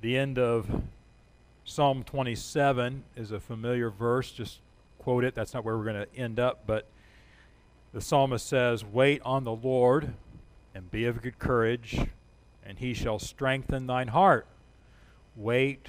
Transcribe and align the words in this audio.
The 0.00 0.16
end 0.16 0.38
of 0.38 0.82
Psalm 1.64 2.04
27 2.04 3.02
is 3.16 3.32
a 3.32 3.40
familiar 3.40 3.90
verse. 3.90 4.30
Just 4.30 4.60
quote 4.98 5.24
it. 5.24 5.34
That's 5.34 5.52
not 5.52 5.64
where 5.64 5.76
we're 5.76 5.84
going 5.84 6.06
to 6.06 6.16
end 6.16 6.38
up, 6.38 6.60
but 6.66 6.86
the 7.92 8.00
psalmist 8.00 8.46
says, 8.46 8.84
Wait 8.84 9.20
on 9.24 9.42
the 9.42 9.54
Lord 9.54 10.14
and 10.74 10.90
be 10.90 11.04
of 11.04 11.20
good 11.20 11.40
courage, 11.40 11.98
and 12.64 12.78
he 12.78 12.94
shall 12.94 13.18
strengthen 13.18 13.86
thine 13.88 14.08
heart. 14.08 14.46
Wait, 15.34 15.88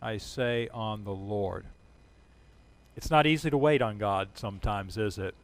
I 0.00 0.16
say, 0.16 0.68
on 0.72 1.04
the 1.04 1.14
Lord. 1.14 1.66
It's 2.96 3.10
not 3.10 3.26
easy 3.26 3.50
to 3.50 3.58
wait 3.58 3.82
on 3.82 3.98
God 3.98 4.28
sometimes, 4.34 4.96
is 4.96 5.18
it? 5.18 5.34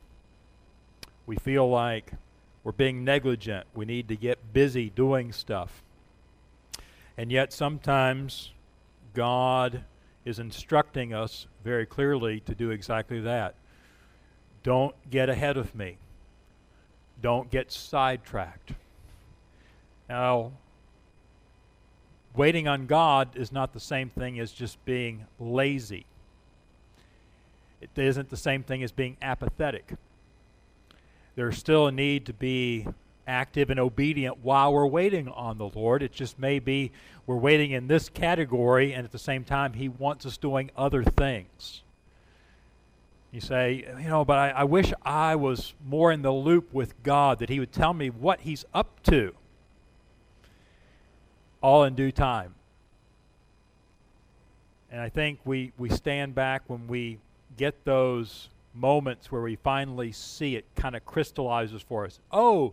We 1.27 1.37
feel 1.37 1.69
like 1.69 2.13
we're 2.65 2.73
being 2.73 3.05
negligent. 3.05 3.67
We 3.75 3.85
need 3.85 4.09
to 4.09 4.17
get 4.17 4.53
busy 4.53 4.89
doing 4.89 5.33
stuff. 5.33 5.83
And 7.19 7.33
yet, 7.33 7.53
sometimes 7.53 8.53
God 9.15 9.85
is 10.25 10.39
instructing 10.39 11.15
us 11.15 11.47
very 11.65 11.87
clearly 11.87 12.41
to 12.41 12.55
do 12.55 12.71
exactly 12.71 13.21
that. 13.21 13.55
Don't 14.63 14.95
get 15.11 15.29
ahead 15.29 15.57
of 15.57 15.75
me. 15.75 15.99
Don't 17.23 17.51
get 17.51 17.73
sidetracked. 17.73 18.73
Now, 20.09 20.53
waiting 22.35 22.69
on 22.69 22.87
God 22.87 23.37
is 23.37 23.51
not 23.51 23.73
the 23.73 23.81
same 23.81 24.11
thing 24.11 24.39
as 24.39 24.53
just 24.53 24.85
being 24.85 25.27
lazy. 25.41 26.05
It 27.81 27.91
isn't 27.97 28.31
the 28.31 28.37
same 28.37 28.63
thing 28.63 28.83
as 28.83 28.93
being 28.93 29.17
apathetic. 29.23 29.95
There's 31.35 31.57
still 31.57 31.87
a 31.87 31.93
need 31.93 32.27
to 32.27 32.33
be 32.33 32.87
active 33.27 33.71
and 33.71 33.81
obedient 33.81 34.39
while 34.39 34.73
we're 34.73 34.87
waiting 34.87 35.29
on 35.29 35.59
the 35.59 35.69
Lord. 35.69 36.03
It 36.03 36.13
just 36.13 36.39
may 36.39 36.59
be 36.59 36.93
we're 37.27 37.37
waiting 37.37 37.73
in 37.73 37.89
this 37.89 38.09
category, 38.09 38.93
and 38.93 39.05
at 39.05 39.13
the 39.13 39.19
same 39.19 39.45
time, 39.45 39.73
He 39.73 39.89
wants 39.89 40.25
us 40.27 40.37
doing 40.37 40.71
other 40.77 41.03
things. 41.03 41.83
You 43.33 43.41
say, 43.41 43.85
you 44.01 44.09
know, 44.09 44.25
but 44.25 44.39
I, 44.39 44.51
I 44.51 44.65
wish 44.65 44.93
I 45.03 45.35
was 45.35 45.75
more 45.85 46.13
in 46.13 46.23
the 46.23 46.33
loop 46.33 46.73
with 46.73 47.03
God, 47.03 47.41
that 47.41 47.49
He 47.49 47.59
would 47.59 47.73
tell 47.73 47.93
me 47.93 48.11
what 48.11 48.41
He's 48.41 48.65
up 48.73 49.03
to. 49.05 49.35
All 51.61 51.85
in 51.85 51.95
due 51.95 52.13
time. 52.13 52.55
And 54.91 55.01
I 55.01 55.09
think 55.09 55.41
we, 55.45 55.73
we 55.77 55.91
stand 55.91 56.35
back 56.35 56.63
when 56.69 56.87
we 56.87 57.19
get 57.57 57.85
those 57.85 58.49
moments 58.73 59.33
where 59.33 59.43
we 59.43 59.57
finally 59.57 60.13
see 60.13 60.55
it 60.55 60.65
kind 60.77 60.95
of 60.95 61.05
crystallizes 61.05 61.83
for 61.83 62.05
us. 62.05 62.21
Oh, 62.31 62.73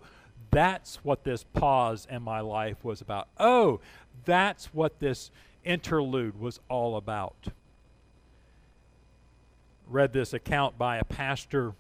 that's 0.54 0.98
what 1.04 1.24
this 1.24 1.44
pause 1.44 2.08
in 2.10 2.22
my 2.22 2.40
life 2.40 2.78
was 2.84 3.02
about. 3.02 3.28
Oh, 3.40 3.80
that's 4.26 4.68
what 4.68 5.00
this 5.00 5.32
interlude 5.64 6.40
was 6.40 6.60
all 6.70 6.96
about. 6.96 7.48
Read 9.88 10.14
this 10.14 10.34
account 10.34 10.78
by 10.78 10.98
a 10.98 11.04
pastor 11.04 11.74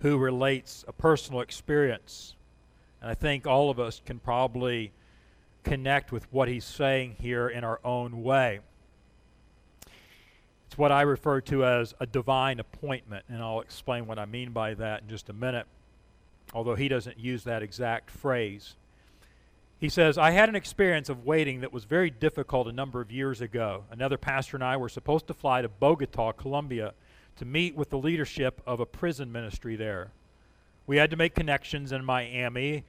who 0.00 0.18
relates 0.18 0.84
a 0.88 0.92
personal 0.92 1.40
experience. 1.40 2.34
And 3.00 3.10
I 3.10 3.14
think 3.14 3.46
all 3.46 3.70
of 3.70 3.78
us 3.78 4.00
can 4.04 4.18
probably 4.18 4.92
connect 5.64 6.12
with 6.12 6.32
what 6.32 6.48
he's 6.48 6.64
saying 6.64 7.16
here 7.20 7.48
in 7.48 7.64
our 7.64 7.80
own 7.84 8.22
way. 8.22 8.60
It's 10.66 10.78
what 10.78 10.90
I 10.90 11.02
refer 11.02 11.40
to 11.42 11.66
as 11.66 11.94
a 12.00 12.06
divine 12.06 12.58
appointment, 12.58 13.26
and 13.28 13.42
I'll 13.42 13.60
explain 13.60 14.06
what 14.06 14.18
I 14.18 14.24
mean 14.24 14.52
by 14.52 14.74
that 14.74 15.02
in 15.02 15.08
just 15.08 15.28
a 15.28 15.32
minute 15.34 15.66
although 16.52 16.74
he 16.74 16.88
doesn't 16.88 17.18
use 17.18 17.44
that 17.44 17.62
exact 17.62 18.10
phrase. 18.10 18.76
He 19.78 19.88
says, 19.88 20.16
I 20.16 20.30
had 20.30 20.48
an 20.48 20.54
experience 20.54 21.08
of 21.08 21.24
waiting 21.24 21.60
that 21.60 21.72
was 21.72 21.84
very 21.84 22.08
difficult 22.08 22.68
a 22.68 22.72
number 22.72 23.00
of 23.00 23.10
years 23.10 23.40
ago. 23.40 23.84
Another 23.90 24.16
pastor 24.16 24.56
and 24.56 24.62
I 24.62 24.76
were 24.76 24.88
supposed 24.88 25.26
to 25.26 25.34
fly 25.34 25.60
to 25.62 25.68
Bogota, 25.68 26.30
Colombia, 26.32 26.94
to 27.36 27.44
meet 27.44 27.74
with 27.74 27.90
the 27.90 27.98
leadership 27.98 28.60
of 28.64 28.78
a 28.78 28.86
prison 28.86 29.32
ministry 29.32 29.74
there. 29.74 30.12
We 30.86 30.98
had 30.98 31.10
to 31.10 31.16
make 31.16 31.34
connections 31.34 31.90
in 31.90 32.04
Miami. 32.04 32.84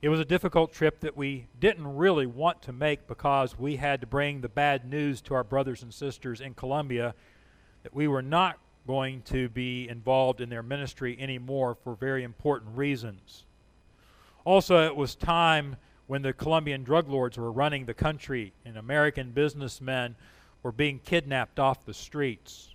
It 0.00 0.08
was 0.08 0.20
a 0.20 0.24
difficult 0.24 0.72
trip 0.72 1.00
that 1.00 1.16
we 1.16 1.48
didn't 1.58 1.96
really 1.96 2.26
want 2.26 2.62
to 2.62 2.72
make 2.72 3.06
because 3.06 3.58
we 3.58 3.76
had 3.76 4.00
to 4.00 4.06
bring 4.06 4.40
the 4.40 4.48
bad 4.48 4.88
news 4.88 5.20
to 5.22 5.34
our 5.34 5.44
brothers 5.44 5.82
and 5.82 5.92
sisters 5.92 6.40
in 6.40 6.54
Colombia 6.54 7.14
that 7.82 7.94
we 7.94 8.08
were 8.08 8.22
not 8.22 8.58
going 8.88 9.20
to 9.20 9.50
be 9.50 9.86
involved 9.86 10.40
in 10.40 10.48
their 10.48 10.62
ministry 10.62 11.14
anymore 11.20 11.76
for 11.84 11.94
very 11.94 12.24
important 12.24 12.74
reasons. 12.74 13.44
Also, 14.46 14.86
it 14.86 14.96
was 14.96 15.14
time 15.14 15.76
when 16.06 16.22
the 16.22 16.32
Colombian 16.32 16.84
drug 16.84 17.06
lords 17.06 17.36
were 17.36 17.52
running 17.52 17.84
the 17.84 17.92
country 17.92 18.54
and 18.64 18.78
American 18.78 19.30
businessmen 19.30 20.16
were 20.62 20.72
being 20.72 21.00
kidnapped 21.04 21.60
off 21.60 21.84
the 21.84 21.92
streets. 21.92 22.74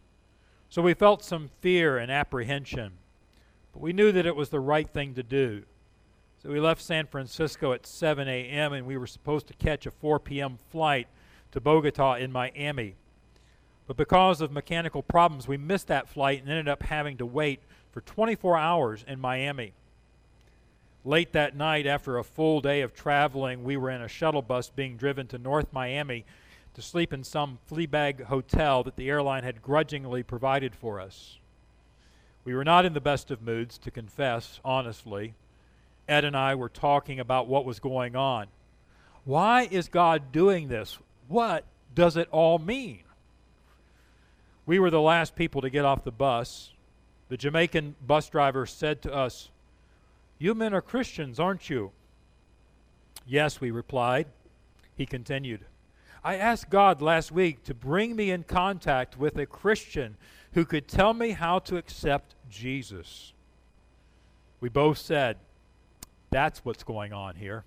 So 0.70 0.84
we 0.84 0.94
felt 0.94 1.24
some 1.24 1.50
fear 1.62 1.98
and 1.98 2.12
apprehension, 2.12 2.92
but 3.74 3.82
we 3.82 3.92
knew 3.92 4.12
that 4.12 4.28
it 4.28 4.36
was 4.36 4.50
the 4.50 4.60
right 4.60 4.88
thing 4.88 5.16
to 5.16 5.24
do. 5.24 5.64
So 6.44 6.50
we 6.50 6.60
left 6.60 6.84
San 6.84 7.08
Francisco 7.08 7.74
at 7.74 7.88
7 7.88 8.28
a.m. 8.28 8.74
and 8.74 8.86
we 8.86 8.98
were 8.98 9.08
supposed 9.08 9.48
to 9.48 9.56
catch 9.56 9.88
a 9.88 9.92
4 9.92 10.20
p.m. 10.20 10.60
flight 10.70 11.08
to 11.54 11.60
Bogota 11.60 12.14
in 12.14 12.32
Miami. 12.32 12.98
But 13.88 13.98
because 13.98 14.42
of 14.42 14.52
mechanical 14.52 15.04
problems, 15.04 15.48
we 15.48 15.58
missed 15.58 15.88
that 15.88 16.08
flight 16.08 16.42
and 16.42 16.50
ended 16.50 16.70
up 16.70 16.84
having 16.84 17.18
to 17.18 17.26
wait 17.26 17.60
for 17.92 18.02
24 18.02 18.58
hours 18.58 19.04
in 19.08 19.20
Miami. 19.20 19.74
Late 21.06 21.34
that 21.34 21.56
night, 21.56 21.86
after 21.86 22.18
a 22.18 22.24
full 22.24 22.62
day 22.62 22.82
of 22.82 22.94
traveling, 22.94 23.64
we 23.64 23.76
were 23.76 23.90
in 23.90 24.02
a 24.02 24.08
shuttle 24.08 24.42
bus 24.42 24.70
being 24.70 24.96
driven 24.96 25.28
to 25.28 25.38
North 25.38 25.68
Miami 25.74 26.26
to 26.76 26.82
sleep 26.82 27.12
in 27.14 27.24
some 27.24 27.60
fleabag 27.70 28.24
hotel 28.24 28.84
that 28.84 28.96
the 28.96 29.10
airline 29.10 29.44
had 29.44 29.62
grudgingly 29.62 30.24
provided 30.24 30.74
for 30.74 31.00
us. 31.00 31.40
We 32.46 32.56
were 32.56 32.64
not 32.64 32.86
in 32.86 32.94
the 32.94 33.02
best 33.02 33.32
of 33.32 33.42
moods, 33.42 33.78
to 33.80 33.92
confess, 33.92 34.60
honestly. 34.66 35.34
Ed 36.08 36.26
and 36.26 36.36
I 36.36 36.56
were 36.56 36.70
talking 36.70 37.20
about 37.20 37.48
what 37.48 37.66
was 37.66 37.80
going 37.80 38.16
on. 38.16 38.48
Why 39.24 39.68
is 39.70 39.88
God 39.88 40.32
doing 40.32 40.68
this? 40.68 41.00
What 41.28 41.66
does 41.94 42.18
it 42.18 42.28
all 42.32 42.60
mean? 42.60 43.04
We 44.66 44.80
were 44.80 44.90
the 44.90 45.02
last 45.02 45.36
people 45.36 45.62
to 45.62 45.70
get 45.70 45.86
off 45.86 46.04
the 46.04 46.12
bus. 46.12 46.72
The 47.30 47.38
Jamaican 47.38 47.96
bus 48.06 48.30
driver 48.30 48.66
said 48.66 49.02
to 49.04 49.14
us, 49.14 49.50
You 50.38 50.56
men 50.56 50.74
are 50.74 50.82
Christians, 50.82 51.40
aren't 51.40 51.70
you? 51.70 51.92
Yes, 53.26 53.60
we 53.60 53.72
replied. 53.72 54.28
He 54.96 55.06
continued, 55.06 55.66
I 56.24 56.36
asked 56.36 56.70
God 56.70 57.02
last 57.02 57.32
week 57.32 57.64
to 57.64 57.74
bring 57.74 58.16
me 58.16 58.32
in 58.32 58.44
contact 58.44 59.18
with 59.18 59.38
a 59.38 59.46
Christian 59.46 60.16
who 60.54 60.66
could 60.66 60.88
tell 60.88 61.14
me 61.14 61.32
how 61.32 61.60
to 61.60 61.78
accept 61.78 62.36
Jesus. 62.50 63.34
We 64.62 64.70
both 64.70 64.98
said, 64.98 65.38
That's 66.30 66.64
what's 66.64 66.84
going 66.84 67.12
on 67.12 67.36
here. 67.36 67.66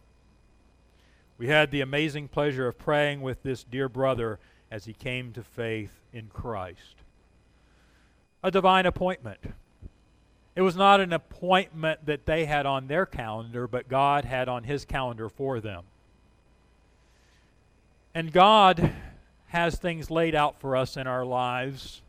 We 1.36 1.48
had 1.48 1.70
the 1.70 1.82
amazing 1.82 2.28
pleasure 2.28 2.66
of 2.66 2.78
praying 2.78 3.20
with 3.20 3.42
this 3.42 3.62
dear 3.62 3.88
brother 3.90 4.38
as 4.70 4.84
he 4.84 4.92
came 4.92 5.32
to 5.32 5.42
faith 5.42 6.00
in 6.12 6.28
Christ. 6.28 6.96
A 8.42 8.50
divine 8.50 8.86
appointment. 8.86 9.40
It 10.54 10.62
was 10.62 10.76
not 10.76 11.00
an 11.00 11.12
appointment 11.12 12.06
that 12.06 12.26
they 12.26 12.46
had 12.46 12.64
on 12.64 12.86
their 12.86 13.04
calendar, 13.04 13.68
but 13.68 13.88
God 13.88 14.24
had 14.24 14.48
on 14.48 14.64
his 14.64 14.84
calendar 14.84 15.28
for 15.28 15.60
them. 15.60 15.84
And 18.14 18.32
God 18.32 18.92
has 19.48 19.76
things 19.76 20.10
laid 20.10 20.34
out 20.34 20.58
for 20.58 20.74
us 20.74 20.96
in 20.96 21.06
our 21.06 21.24
lives, 21.24 22.00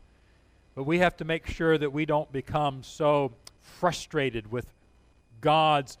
but 0.74 0.84
we 0.84 1.00
have 1.00 1.16
to 1.18 1.24
make 1.24 1.46
sure 1.46 1.76
that 1.76 1.92
we 1.92 2.06
don't 2.06 2.32
become 2.32 2.82
so 2.82 3.32
frustrated 3.60 4.50
with 4.50 4.66
God's 5.42 5.98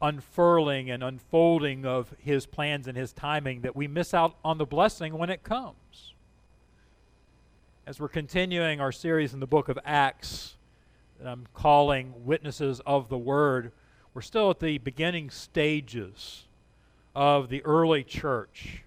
unfurling 0.00 0.90
and 0.90 1.02
unfolding 1.02 1.84
of 1.84 2.14
his 2.18 2.46
plans 2.46 2.88
and 2.88 2.96
his 2.96 3.12
timing 3.12 3.60
that 3.60 3.76
we 3.76 3.86
miss 3.86 4.14
out 4.14 4.34
on 4.44 4.58
the 4.58 4.66
blessing 4.66 5.16
when 5.16 5.30
it 5.30 5.42
comes. 5.42 5.76
As 7.84 7.98
we're 7.98 8.06
continuing 8.06 8.80
our 8.80 8.92
series 8.92 9.34
in 9.34 9.40
the 9.40 9.46
book 9.46 9.68
of 9.68 9.76
Acts, 9.84 10.54
that 11.18 11.28
I'm 11.28 11.48
calling 11.52 12.14
Witnesses 12.24 12.80
of 12.86 13.08
the 13.08 13.18
Word, 13.18 13.72
we're 14.14 14.22
still 14.22 14.50
at 14.50 14.60
the 14.60 14.78
beginning 14.78 15.30
stages 15.30 16.44
of 17.16 17.48
the 17.48 17.60
early 17.64 18.04
church. 18.04 18.84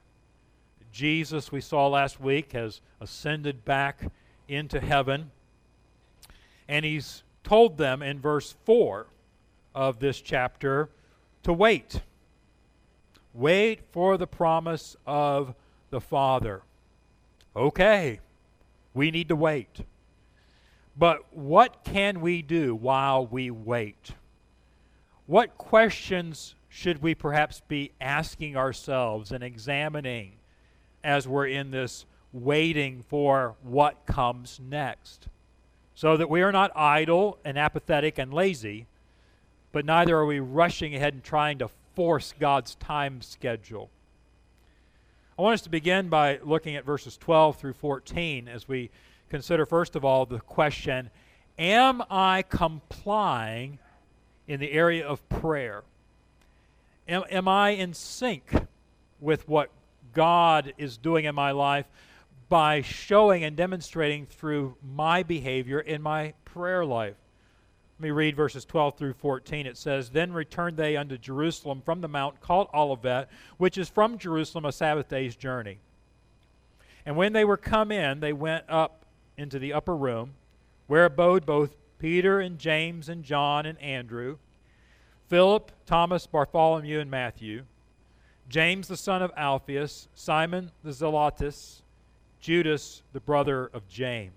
Jesus, 0.94 1.52
we 1.52 1.60
saw 1.60 1.90
last 1.90 2.22
week, 2.22 2.54
has 2.54 2.80
ascended 3.02 3.66
back 3.66 4.00
into 4.48 4.80
heaven, 4.80 5.32
and 6.70 6.86
he's 6.86 7.24
told 7.44 7.78
them 7.78 8.02
in 8.02 8.22
verse 8.22 8.56
4 8.64 9.08
of 9.76 10.00
this 10.00 10.22
chapter 10.22 10.90
to 11.44 11.52
wait. 11.52 12.00
Wait 13.34 13.82
for 13.92 14.18
the 14.18 14.26
promise 14.26 14.96
of 15.06 15.54
the 15.90 16.00
Father. 16.00 16.62
Okay, 17.58 18.22
we 18.96 19.12
need 19.12 19.28
to 19.28 19.36
wait. 19.36 19.82
But 20.98 21.32
what 21.32 21.84
can 21.84 22.22
we 22.22 22.42
do 22.42 22.74
while 22.74 23.28
we 23.28 23.52
wait? 23.52 24.12
What 25.28 25.58
questions 25.58 26.56
should 26.70 27.02
we 27.02 27.14
perhaps 27.14 27.62
be 27.68 27.92
asking 28.02 28.58
ourselves 28.58 29.32
and 29.32 29.44
examining 29.44 30.34
as 31.06 31.28
we're 31.28 31.48
in 31.48 31.72
this 31.72 32.06
waiting 32.34 33.04
for 33.08 33.56
what 33.64 34.06
comes 34.06 34.60
next. 34.60 35.28
So 35.94 36.18
that 36.18 36.30
we 36.30 36.42
are 36.42 36.52
not 36.52 36.76
idle 36.76 37.38
and 37.46 37.58
apathetic 37.58 38.18
and 38.18 38.34
lazy, 38.34 38.88
but 39.72 39.86
neither 39.86 40.18
are 40.18 40.26
we 40.26 40.40
rushing 40.40 40.94
ahead 40.94 41.14
and 41.14 41.24
trying 41.24 41.60
to 41.60 41.70
force 41.96 42.34
God's 42.38 42.76
time 42.76 43.22
schedule. 43.22 43.90
I 45.38 45.42
want 45.42 45.56
us 45.56 45.62
to 45.64 45.70
begin 45.70 46.08
by 46.08 46.40
looking 46.44 46.78
at 46.78 46.86
verses 46.86 47.18
12 47.18 47.58
through 47.58 47.74
14 47.74 48.48
as 48.48 48.70
we 48.70 48.90
consider, 49.30 49.66
first 49.66 49.98
of 49.98 50.06
all, 50.06 50.26
the 50.26 50.40
question 50.40 51.10
Am 51.60 52.02
I 52.10 52.46
complying 52.48 53.80
in 54.48 54.62
the 54.62 54.72
area 54.72 55.06
of 55.06 55.28
prayer? 55.28 55.84
Am, 57.10 57.24
am 57.30 57.50
I 57.50 57.72
in 57.72 57.94
sync 57.94 58.50
with 59.20 59.46
what 59.50 59.72
God 60.14 60.74
is 60.78 60.96
doing 60.96 61.26
in 61.26 61.36
my 61.36 61.52
life 61.52 61.86
by 62.48 62.82
showing 62.82 63.44
and 63.44 63.58
demonstrating 63.58 64.28
through 64.28 64.78
my 64.82 65.22
behavior 65.22 65.82
in 65.82 66.02
my 66.02 66.34
prayer 66.46 66.86
life? 66.86 67.16
Let 67.98 68.04
me 68.04 68.12
read 68.12 68.36
verses 68.36 68.66
12 68.66 68.98
through 68.98 69.14
14. 69.14 69.66
It 69.66 69.78
says, 69.78 70.10
Then 70.10 70.34
returned 70.34 70.76
they 70.76 70.98
unto 70.98 71.18
Jerusalem 71.18 71.82
from 71.86 72.02
the 72.02 72.10
mount 72.10 72.42
called 72.42 72.68
Olivet, 72.74 73.30
which 73.58 73.78
is 73.78 73.88
from 73.88 74.18
Jerusalem 74.18 74.66
a 74.66 74.74
Sabbath 74.74 75.08
day's 75.08 75.38
journey. 75.38 75.78
And 77.06 77.16
when 77.16 77.32
they 77.32 77.46
were 77.46 77.56
come 77.56 77.94
in, 77.94 78.20
they 78.20 78.34
went 78.34 78.66
up 78.68 79.06
into 79.38 79.60
the 79.60 79.72
upper 79.72 79.96
room, 79.96 80.34
where 80.88 81.06
abode 81.06 81.46
both 81.46 81.78
Peter 81.98 82.42
and 82.42 82.60
James 82.60 83.08
and 83.08 83.24
John 83.24 83.66
and 83.66 83.80
Andrew, 83.80 84.40
Philip, 85.30 85.72
Thomas, 85.86 86.28
Bartholomew, 86.28 87.00
and 87.00 87.10
Matthew, 87.10 87.64
James 88.50 88.90
the 88.90 88.98
son 88.98 89.22
of 89.22 89.32
Alphaeus, 89.38 90.10
Simon 90.14 90.72
the 90.84 90.92
Zelotes, 90.92 91.82
Judas 92.42 93.04
the 93.14 93.22
brother 93.22 93.70
of 93.74 93.88
James 93.88 94.34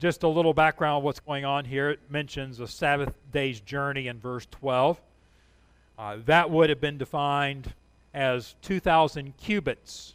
just 0.00 0.22
a 0.22 0.28
little 0.28 0.54
background 0.54 0.98
of 0.98 1.04
what's 1.04 1.20
going 1.20 1.44
on 1.44 1.66
here. 1.66 1.90
It 1.90 2.00
mentions 2.08 2.58
a 2.58 2.66
Sabbath 2.66 3.14
day's 3.30 3.60
journey 3.60 4.08
in 4.08 4.18
verse 4.18 4.46
12. 4.50 4.98
Uh, 5.98 6.16
that 6.24 6.50
would 6.50 6.70
have 6.70 6.80
been 6.80 6.96
defined 6.96 7.74
as 8.14 8.54
2,000 8.62 9.36
cubits 9.36 10.14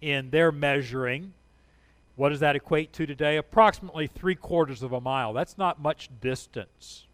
in 0.00 0.30
their 0.30 0.50
measuring. 0.50 1.34
What 2.16 2.30
does 2.30 2.40
that 2.40 2.56
equate 2.56 2.94
to 2.94 3.04
today? 3.04 3.36
Approximately 3.36 4.06
three 4.06 4.34
quarters 4.34 4.82
of 4.82 4.92
a 4.92 5.00
mile. 5.02 5.34
That's 5.34 5.58
not 5.58 5.80
much 5.80 6.08
distance. 6.22 7.04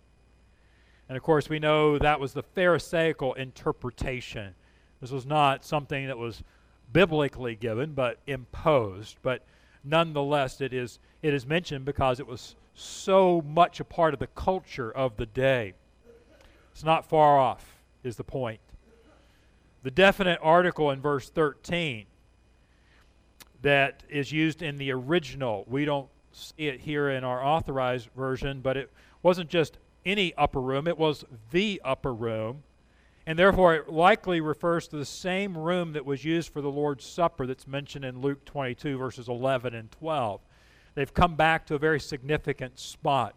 And 1.08 1.16
of 1.16 1.24
course, 1.24 1.48
we 1.48 1.58
know 1.58 1.98
that 1.98 2.20
was 2.20 2.32
the 2.32 2.44
Pharisaical 2.44 3.34
interpretation. 3.34 4.54
This 5.00 5.10
was 5.10 5.26
not 5.26 5.64
something 5.64 6.06
that 6.06 6.18
was 6.18 6.44
biblically 6.92 7.56
given, 7.56 7.94
but 7.94 8.18
imposed. 8.28 9.16
But 9.22 9.42
nonetheless, 9.84 10.60
it 10.60 10.72
is, 10.72 10.98
it 11.22 11.34
is 11.34 11.46
mentioned 11.46 11.84
because 11.84 12.20
it 12.20 12.26
was 12.26 12.56
so 12.74 13.42
much 13.46 13.80
a 13.80 13.84
part 13.84 14.14
of 14.14 14.20
the 14.20 14.26
culture 14.28 14.90
of 14.90 15.16
the 15.16 15.26
day. 15.26 15.74
It's 16.72 16.84
not 16.84 17.08
far 17.08 17.38
off, 17.38 17.82
is 18.02 18.16
the 18.16 18.24
point. 18.24 18.60
The 19.82 19.90
definite 19.90 20.38
article 20.42 20.90
in 20.90 21.00
verse 21.00 21.28
13 21.28 22.06
that 23.62 24.02
is 24.08 24.32
used 24.32 24.62
in 24.62 24.78
the 24.78 24.90
original, 24.92 25.64
we 25.68 25.84
don't 25.84 26.08
see 26.32 26.66
it 26.68 26.80
here 26.80 27.10
in 27.10 27.24
our 27.24 27.44
authorized 27.44 28.08
version, 28.16 28.60
but 28.60 28.76
it 28.76 28.90
wasn't 29.22 29.50
just 29.50 29.78
any 30.04 30.34
upper 30.34 30.60
room, 30.60 30.88
it 30.88 30.98
was 30.98 31.24
the 31.50 31.80
upper 31.84 32.12
room 32.12 32.62
and 33.26 33.38
therefore, 33.38 33.74
it 33.74 33.88
likely 33.88 34.40
refers 34.40 34.88
to 34.88 34.96
the 34.96 35.04
same 35.04 35.56
room 35.56 35.92
that 35.92 36.04
was 36.04 36.24
used 36.24 36.52
for 36.52 36.60
the 36.60 36.70
Lord's 36.70 37.04
Supper 37.04 37.46
that's 37.46 37.68
mentioned 37.68 38.04
in 38.04 38.20
Luke 38.20 38.44
22, 38.44 38.98
verses 38.98 39.28
11 39.28 39.74
and 39.74 39.90
12. 39.92 40.40
They've 40.94 41.14
come 41.14 41.36
back 41.36 41.66
to 41.66 41.76
a 41.76 41.78
very 41.78 42.00
significant 42.00 42.78
spot. 42.78 43.34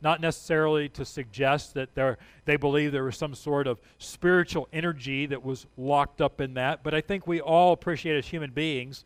Not 0.00 0.20
necessarily 0.20 0.88
to 0.90 1.04
suggest 1.04 1.74
that 1.74 2.16
they 2.44 2.56
believe 2.56 2.92
there 2.92 3.02
was 3.02 3.16
some 3.16 3.34
sort 3.34 3.66
of 3.66 3.80
spiritual 3.98 4.68
energy 4.72 5.26
that 5.26 5.44
was 5.44 5.66
locked 5.76 6.20
up 6.20 6.40
in 6.40 6.54
that, 6.54 6.84
but 6.84 6.94
I 6.94 7.00
think 7.00 7.26
we 7.26 7.40
all 7.40 7.72
appreciate 7.72 8.16
as 8.16 8.26
human 8.26 8.52
beings 8.52 9.04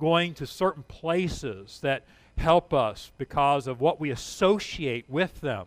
going 0.00 0.34
to 0.34 0.46
certain 0.46 0.82
places 0.82 1.78
that 1.82 2.04
help 2.36 2.74
us 2.74 3.12
because 3.18 3.68
of 3.68 3.80
what 3.80 4.00
we 4.00 4.10
associate 4.10 5.08
with 5.08 5.40
them 5.40 5.66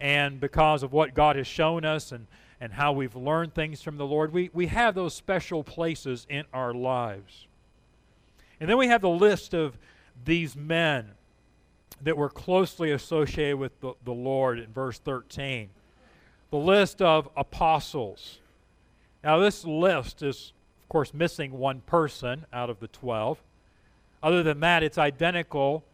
and 0.00 0.40
because 0.40 0.82
of 0.82 0.94
what 0.94 1.12
God 1.12 1.36
has 1.36 1.46
shown 1.46 1.84
us 1.84 2.12
and 2.12 2.26
and 2.60 2.72
how 2.72 2.92
we've 2.92 3.16
learned 3.16 3.54
things 3.54 3.80
from 3.82 3.96
the 3.96 4.06
Lord. 4.06 4.32
We, 4.32 4.50
we 4.52 4.66
have 4.66 4.94
those 4.94 5.14
special 5.14 5.64
places 5.64 6.26
in 6.28 6.44
our 6.52 6.74
lives. 6.74 7.46
And 8.60 8.68
then 8.68 8.76
we 8.76 8.88
have 8.88 9.00
the 9.00 9.08
list 9.08 9.54
of 9.54 9.78
these 10.24 10.54
men 10.54 11.12
that 12.02 12.16
were 12.16 12.28
closely 12.28 12.90
associated 12.92 13.56
with 13.56 13.78
the, 13.80 13.94
the 14.04 14.12
Lord 14.12 14.58
in 14.58 14.72
verse 14.72 14.98
13. 14.98 15.70
The 16.50 16.56
list 16.56 17.00
of 17.00 17.28
apostles. 17.36 18.38
Now, 19.24 19.38
this 19.38 19.64
list 19.64 20.22
is, 20.22 20.52
of 20.82 20.88
course, 20.88 21.14
missing 21.14 21.52
one 21.52 21.80
person 21.82 22.46
out 22.52 22.68
of 22.68 22.80
the 22.80 22.88
12. 22.88 23.42
Other 24.22 24.42
than 24.42 24.60
that, 24.60 24.82
it's 24.82 24.98
identical 24.98 25.84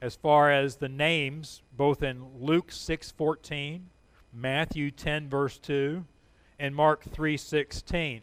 as 0.00 0.16
far 0.16 0.50
as 0.50 0.76
the 0.76 0.88
names, 0.88 1.62
both 1.76 2.02
in 2.02 2.26
Luke 2.40 2.70
6:14, 2.70 3.82
Matthew 4.32 4.90
10 4.90 5.28
verse 5.28 5.58
2, 5.58 6.04
and 6.58 6.74
Mark 6.74 7.04
3:16. 7.04 8.22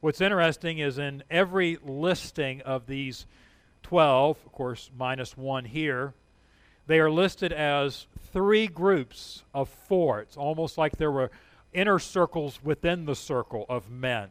What's 0.00 0.20
interesting 0.20 0.78
is 0.78 0.98
in 0.98 1.22
every 1.30 1.78
listing 1.84 2.60
of 2.62 2.86
these 2.86 3.26
12, 3.82 4.38
of 4.44 4.52
course 4.52 4.90
minus 4.96 5.36
1 5.36 5.66
here, 5.66 6.14
they 6.86 6.98
are 6.98 7.10
listed 7.10 7.52
as 7.52 8.06
three 8.32 8.66
groups 8.66 9.44
of 9.54 9.68
four. 9.68 10.20
It's 10.20 10.36
almost 10.36 10.76
like 10.76 10.96
there 10.96 11.12
were 11.12 11.30
inner 11.72 11.98
circles 11.98 12.60
within 12.62 13.04
the 13.04 13.14
circle 13.14 13.64
of 13.68 13.90
men. 13.90 14.30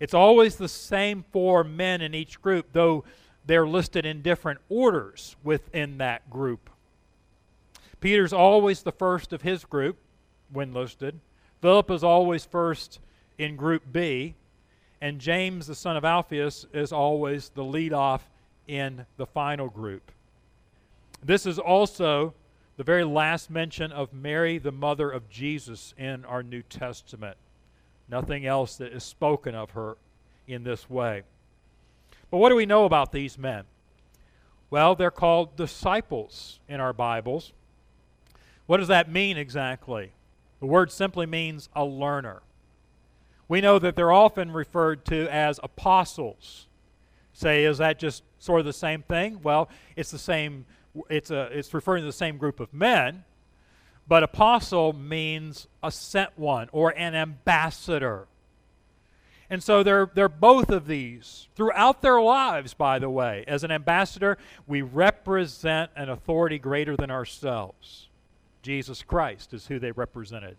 It's 0.00 0.14
always 0.14 0.56
the 0.56 0.68
same 0.68 1.24
four 1.32 1.64
men 1.64 2.00
in 2.00 2.14
each 2.14 2.40
group, 2.40 2.72
though 2.72 3.04
they're 3.44 3.66
listed 3.66 4.04
in 4.04 4.22
different 4.22 4.60
orders 4.68 5.36
within 5.42 5.98
that 5.98 6.30
group. 6.30 6.70
Peter's 8.06 8.32
always 8.32 8.84
the 8.84 8.92
first 8.92 9.32
of 9.32 9.42
his 9.42 9.64
group 9.64 9.96
when 10.52 10.72
listed. 10.72 11.18
Philip 11.60 11.90
is 11.90 12.04
always 12.04 12.44
first 12.44 13.00
in 13.36 13.56
Group 13.56 13.82
B, 13.90 14.36
and 15.00 15.20
James, 15.20 15.66
the 15.66 15.74
son 15.74 15.96
of 15.96 16.04
Alphaeus, 16.04 16.66
is 16.72 16.92
always 16.92 17.48
the 17.48 17.64
lead 17.64 17.92
off 17.92 18.30
in 18.68 19.06
the 19.16 19.26
final 19.26 19.68
group. 19.68 20.12
This 21.20 21.46
is 21.46 21.58
also 21.58 22.32
the 22.76 22.84
very 22.84 23.02
last 23.02 23.50
mention 23.50 23.90
of 23.90 24.12
Mary, 24.12 24.58
the 24.58 24.70
mother 24.70 25.10
of 25.10 25.28
Jesus, 25.28 25.92
in 25.98 26.24
our 26.26 26.44
New 26.44 26.62
Testament. 26.62 27.36
Nothing 28.08 28.46
else 28.46 28.76
that 28.76 28.92
is 28.92 29.02
spoken 29.02 29.56
of 29.56 29.72
her 29.72 29.96
in 30.46 30.62
this 30.62 30.88
way. 30.88 31.24
But 32.30 32.38
what 32.38 32.50
do 32.50 32.54
we 32.54 32.66
know 32.66 32.84
about 32.84 33.10
these 33.10 33.36
men? 33.36 33.64
Well, 34.70 34.94
they're 34.94 35.10
called 35.10 35.56
disciples 35.56 36.60
in 36.68 36.78
our 36.78 36.92
Bibles. 36.92 37.52
What 38.66 38.78
does 38.78 38.88
that 38.88 39.10
mean 39.10 39.36
exactly? 39.36 40.12
The 40.60 40.66
word 40.66 40.90
simply 40.90 41.26
means 41.26 41.68
a 41.74 41.84
learner. 41.84 42.42
We 43.48 43.60
know 43.60 43.78
that 43.78 43.94
they're 43.94 44.12
often 44.12 44.50
referred 44.52 45.04
to 45.06 45.28
as 45.32 45.60
apostles. 45.62 46.66
Say, 47.32 47.64
is 47.64 47.78
that 47.78 47.98
just 47.98 48.22
sort 48.38 48.60
of 48.60 48.66
the 48.66 48.72
same 48.72 49.02
thing? 49.02 49.40
Well, 49.42 49.68
it's 49.94 50.10
the 50.10 50.18
same, 50.18 50.64
it's, 51.08 51.30
a, 51.30 51.42
it's 51.52 51.72
referring 51.72 52.02
to 52.02 52.06
the 52.06 52.12
same 52.12 52.38
group 52.38 52.60
of 52.60 52.72
men, 52.72 53.24
but 54.08 54.22
apostle 54.22 54.92
means 54.92 55.68
a 55.82 55.90
sent 55.90 56.36
one 56.36 56.68
or 56.72 56.90
an 56.96 57.14
ambassador. 57.14 58.26
And 59.48 59.62
so 59.62 59.82
they're, 59.82 60.10
they're 60.12 60.28
both 60.28 60.70
of 60.70 60.86
these 60.86 61.46
throughout 61.54 62.02
their 62.02 62.20
lives, 62.20 62.74
by 62.74 62.98
the 62.98 63.10
way. 63.10 63.44
As 63.46 63.62
an 63.62 63.70
ambassador, 63.70 64.38
we 64.66 64.82
represent 64.82 65.90
an 65.94 66.08
authority 66.08 66.58
greater 66.58 66.96
than 66.96 67.12
ourselves. 67.12 68.05
Jesus 68.66 69.04
Christ 69.04 69.54
is 69.54 69.68
who 69.68 69.78
they 69.78 69.92
represented. 69.92 70.56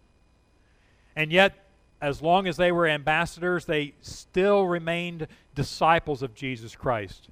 And 1.13 1.29
yet, 1.29 1.65
as 1.99 2.21
long 2.21 2.47
as 2.47 2.55
they 2.55 2.71
were 2.71 2.87
ambassadors, 2.87 3.65
they 3.65 3.95
still 3.99 4.65
remained 4.65 5.27
disciples 5.53 6.23
of 6.23 6.33
Jesus 6.33 6.73
Christ, 6.73 7.27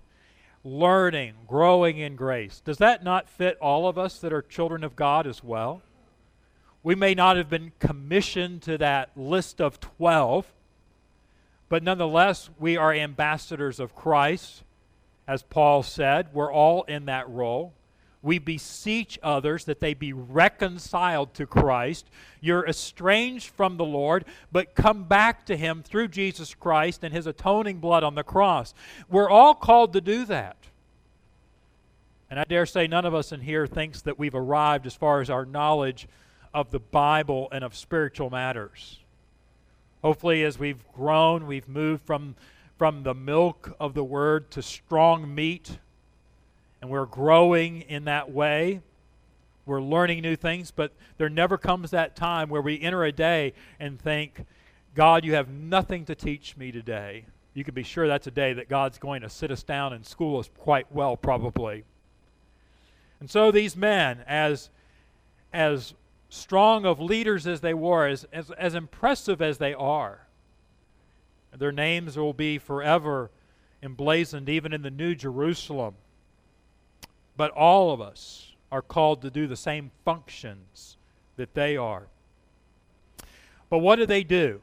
learning, 0.65 1.35
growing 1.47 1.97
in 1.97 2.17
grace. 2.17 2.61
Does 2.65 2.79
that 2.79 3.05
not 3.05 3.29
fit 3.29 3.57
all 3.61 3.87
of 3.87 3.97
us 3.97 4.19
that 4.19 4.33
are 4.33 4.41
children 4.41 4.83
of 4.83 4.97
God 4.97 5.25
as 5.25 5.41
well? 5.41 5.81
We 6.83 6.93
may 6.93 7.15
not 7.15 7.37
have 7.37 7.49
been 7.49 7.71
commissioned 7.79 8.61
to 8.63 8.77
that 8.77 9.11
list 9.15 9.61
of 9.61 9.79
12, 9.79 10.45
but 11.69 11.83
nonetheless, 11.83 12.49
we 12.59 12.75
are 12.75 12.93
ambassadors 12.93 13.79
of 13.79 13.95
Christ. 13.95 14.63
As 15.25 15.41
Paul 15.41 15.83
said, 15.83 16.33
we're 16.33 16.51
all 16.51 16.83
in 16.83 17.05
that 17.05 17.29
role. 17.29 17.71
We 18.25 18.39
beseech 18.39 19.19
others 19.21 19.65
that 19.65 19.79
they 19.79 19.93
be 19.93 20.11
reconciled 20.11 21.35
to 21.35 21.45
Christ. 21.45 22.09
You're 22.41 22.67
estranged 22.67 23.49
from 23.49 23.77
the 23.77 23.85
Lord, 23.85 24.25
but 24.51 24.73
come 24.73 25.03
back 25.03 25.45
to 25.45 25.55
Him 25.55 25.83
through 25.83 26.07
Jesus 26.07 26.55
Christ 26.55 27.03
and 27.03 27.13
His 27.13 27.27
atoning 27.27 27.77
blood 27.77 28.03
on 28.03 28.15
the 28.15 28.23
cross. 28.23 28.73
We're 29.07 29.29
all 29.29 29.53
called 29.53 29.93
to 29.93 30.01
do 30.01 30.25
that. 30.25 30.57
And 32.27 32.39
I 32.39 32.45
dare 32.45 32.65
say 32.65 32.87
none 32.87 33.05
of 33.05 33.13
us 33.13 33.31
in 33.31 33.41
here 33.41 33.67
thinks 33.67 34.01
that 34.01 34.17
we've 34.17 34.33
arrived 34.33 34.87
as 34.87 34.95
far 34.95 35.21
as 35.21 35.29
our 35.29 35.45
knowledge 35.45 36.07
of 36.51 36.71
the 36.71 36.79
Bible 36.79 37.47
and 37.51 37.63
of 37.63 37.75
spiritual 37.75 38.31
matters. 38.31 39.01
Hopefully, 40.01 40.43
as 40.43 40.57
we've 40.57 40.83
grown, 40.93 41.45
we've 41.45 41.69
moved 41.69 42.01
from, 42.07 42.35
from 42.79 43.03
the 43.03 43.13
milk 43.13 43.75
of 43.79 43.93
the 43.93 44.03
Word 44.03 44.49
to 44.49 44.63
strong 44.63 45.35
meat 45.35 45.77
and 46.85 46.91
we're 46.91 47.07
growing 47.07 47.81
in 47.81 48.05
that 48.05 48.31
way. 48.31 48.79
We're 49.65 49.81
learning 49.81 50.21
new 50.21 50.35
things, 50.35 50.69
but 50.69 50.91
there 51.17 51.29
never 51.29 51.57
comes 51.57 51.89
that 51.89 52.15
time 52.15 52.47
where 52.47 52.61
we 52.61 52.79
enter 52.79 53.03
a 53.03 53.11
day 53.11 53.53
and 53.79 53.99
think, 53.99 54.45
God, 54.93 55.25
you 55.25 55.33
have 55.33 55.49
nothing 55.49 56.05
to 56.05 56.13
teach 56.13 56.55
me 56.55 56.71
today. 56.71 57.25
You 57.55 57.63
can 57.63 57.73
be 57.73 57.81
sure 57.81 58.07
that's 58.07 58.27
a 58.27 58.31
day 58.31 58.53
that 58.53 58.69
God's 58.69 58.99
going 58.99 59.23
to 59.23 59.29
sit 59.29 59.49
us 59.49 59.63
down 59.63 59.93
and 59.93 60.05
school 60.05 60.37
us 60.37 60.47
quite 60.59 60.85
well, 60.91 61.17
probably. 61.17 61.85
And 63.19 63.31
so 63.31 63.49
these 63.49 63.75
men, 63.75 64.19
as, 64.27 64.69
as 65.51 65.95
strong 66.29 66.85
of 66.85 66.99
leaders 66.99 67.47
as 67.47 67.61
they 67.61 67.73
were, 67.73 68.05
as, 68.05 68.27
as, 68.31 68.51
as 68.51 68.75
impressive 68.75 69.41
as 69.41 69.57
they 69.57 69.73
are, 69.73 70.27
their 71.51 71.71
names 71.71 72.15
will 72.15 72.33
be 72.33 72.59
forever 72.59 73.31
emblazoned 73.81 74.49
even 74.49 74.71
in 74.71 74.83
the 74.83 74.91
New 74.91 75.15
Jerusalem. 75.15 75.95
But 77.37 77.51
all 77.51 77.91
of 77.91 78.01
us 78.01 78.53
are 78.71 78.81
called 78.81 79.21
to 79.21 79.29
do 79.29 79.47
the 79.47 79.57
same 79.57 79.91
functions 80.03 80.97
that 81.35 81.53
they 81.53 81.75
are. 81.77 82.07
But 83.69 83.79
what 83.79 83.97
do 83.97 84.05
they 84.05 84.23
do? 84.23 84.61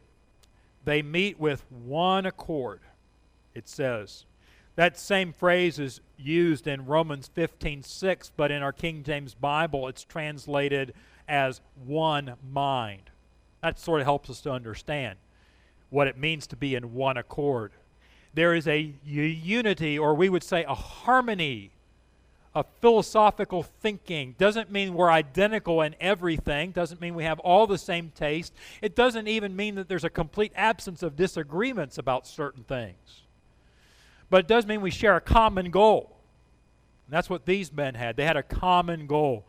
They 0.84 1.02
meet 1.02 1.38
with 1.38 1.64
one 1.70 2.26
accord, 2.26 2.80
it 3.54 3.68
says. 3.68 4.24
That 4.74 4.98
same 4.98 5.32
phrase 5.32 5.78
is 5.78 6.00
used 6.16 6.66
in 6.66 6.86
Romans 6.86 7.28
15:6, 7.28 8.30
but 8.36 8.50
in 8.50 8.62
our 8.62 8.72
King 8.72 9.02
James 9.02 9.34
Bible 9.34 9.86
it's 9.86 10.02
translated 10.02 10.94
as 11.28 11.60
one 11.84 12.36
mind. 12.50 13.10
That 13.60 13.78
sort 13.78 14.00
of 14.00 14.06
helps 14.06 14.30
us 14.30 14.40
to 14.42 14.50
understand 14.50 15.18
what 15.90 16.08
it 16.08 16.16
means 16.16 16.46
to 16.48 16.56
be 16.56 16.74
in 16.74 16.94
one 16.94 17.16
accord. 17.16 17.72
There 18.34 18.54
is 18.54 18.66
a 18.66 18.94
unity, 19.04 19.98
or 19.98 20.14
we 20.14 20.30
would 20.30 20.42
say 20.42 20.64
a 20.64 20.74
harmony 20.74 21.70
of 22.54 22.66
philosophical 22.80 23.62
thinking. 23.62 24.34
Doesn't 24.38 24.70
mean 24.70 24.94
we're 24.94 25.10
identical 25.10 25.82
in 25.82 25.94
everything, 26.00 26.70
doesn't 26.70 27.00
mean 27.00 27.14
we 27.14 27.24
have 27.24 27.38
all 27.40 27.66
the 27.66 27.78
same 27.78 28.12
taste. 28.14 28.52
It 28.82 28.94
doesn't 28.94 29.26
even 29.26 29.56
mean 29.56 29.76
that 29.76 29.88
there's 29.88 30.04
a 30.04 30.10
complete 30.10 30.52
absence 30.54 31.02
of 31.02 31.16
disagreements 31.16 31.98
about 31.98 32.26
certain 32.26 32.64
things. 32.64 33.22
But 34.28 34.40
it 34.40 34.48
does 34.48 34.66
mean 34.66 34.80
we 34.80 34.90
share 34.90 35.16
a 35.16 35.20
common 35.20 35.70
goal. 35.70 36.16
And 37.06 37.14
that's 37.14 37.30
what 37.30 37.46
these 37.46 37.72
men 37.72 37.94
had. 37.94 38.16
They 38.16 38.24
had 38.24 38.36
a 38.36 38.42
common 38.42 39.06
goal 39.06 39.44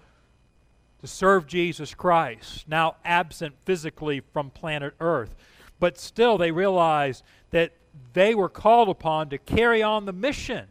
to 1.01 1.07
serve 1.07 1.47
Jesus 1.47 1.93
Christ, 1.93 2.67
now 2.67 2.95
absent 3.03 3.55
physically 3.65 4.21
from 4.31 4.49
planet 4.49 4.93
Earth. 5.01 5.35
But 5.79 5.97
still, 5.97 6.37
they 6.37 6.51
realized 6.51 7.23
that 7.51 7.73
they 8.13 8.33
were 8.33 8.49
called 8.49 8.87
upon 8.87 9.29
to 9.29 9.37
carry 9.37 9.83
on 9.83 10.05
the 10.05 10.13
mission 10.13 10.67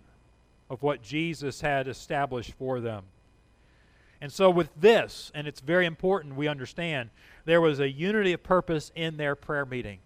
of 0.73 0.83
what 0.83 1.03
Jesus 1.03 1.61
had 1.61 1.87
established 1.87 2.55
for 2.55 2.81
them. 2.81 3.05
And 4.23 4.33
so, 4.33 4.49
with 4.49 4.71
this, 4.81 5.31
and 5.35 5.47
it's 5.47 5.61
very 5.61 5.85
important 5.85 6.35
we 6.35 6.49
understand, 6.49 7.11
there 7.45 7.61
was 7.61 7.79
a 7.79 7.91
unity 7.91 8.33
of 8.33 8.43
purpose 8.43 8.91
in 8.95 9.19
their 9.19 9.35
prayer 9.35 9.67
meeting. 9.67 9.99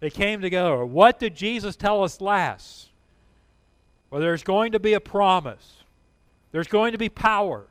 They 0.00 0.08
came 0.08 0.40
together. 0.40 0.86
What 0.86 1.18
did 1.18 1.34
Jesus 1.34 1.76
tell 1.76 2.02
us 2.02 2.22
last? 2.22 2.88
Well, 4.08 4.22
there's 4.22 4.42
going 4.42 4.72
to 4.72 4.80
be 4.80 4.94
a 4.94 5.00
promise, 5.00 5.84
there's 6.52 6.66
going 6.66 6.92
to 6.92 6.98
be 6.98 7.10
power. 7.10 7.66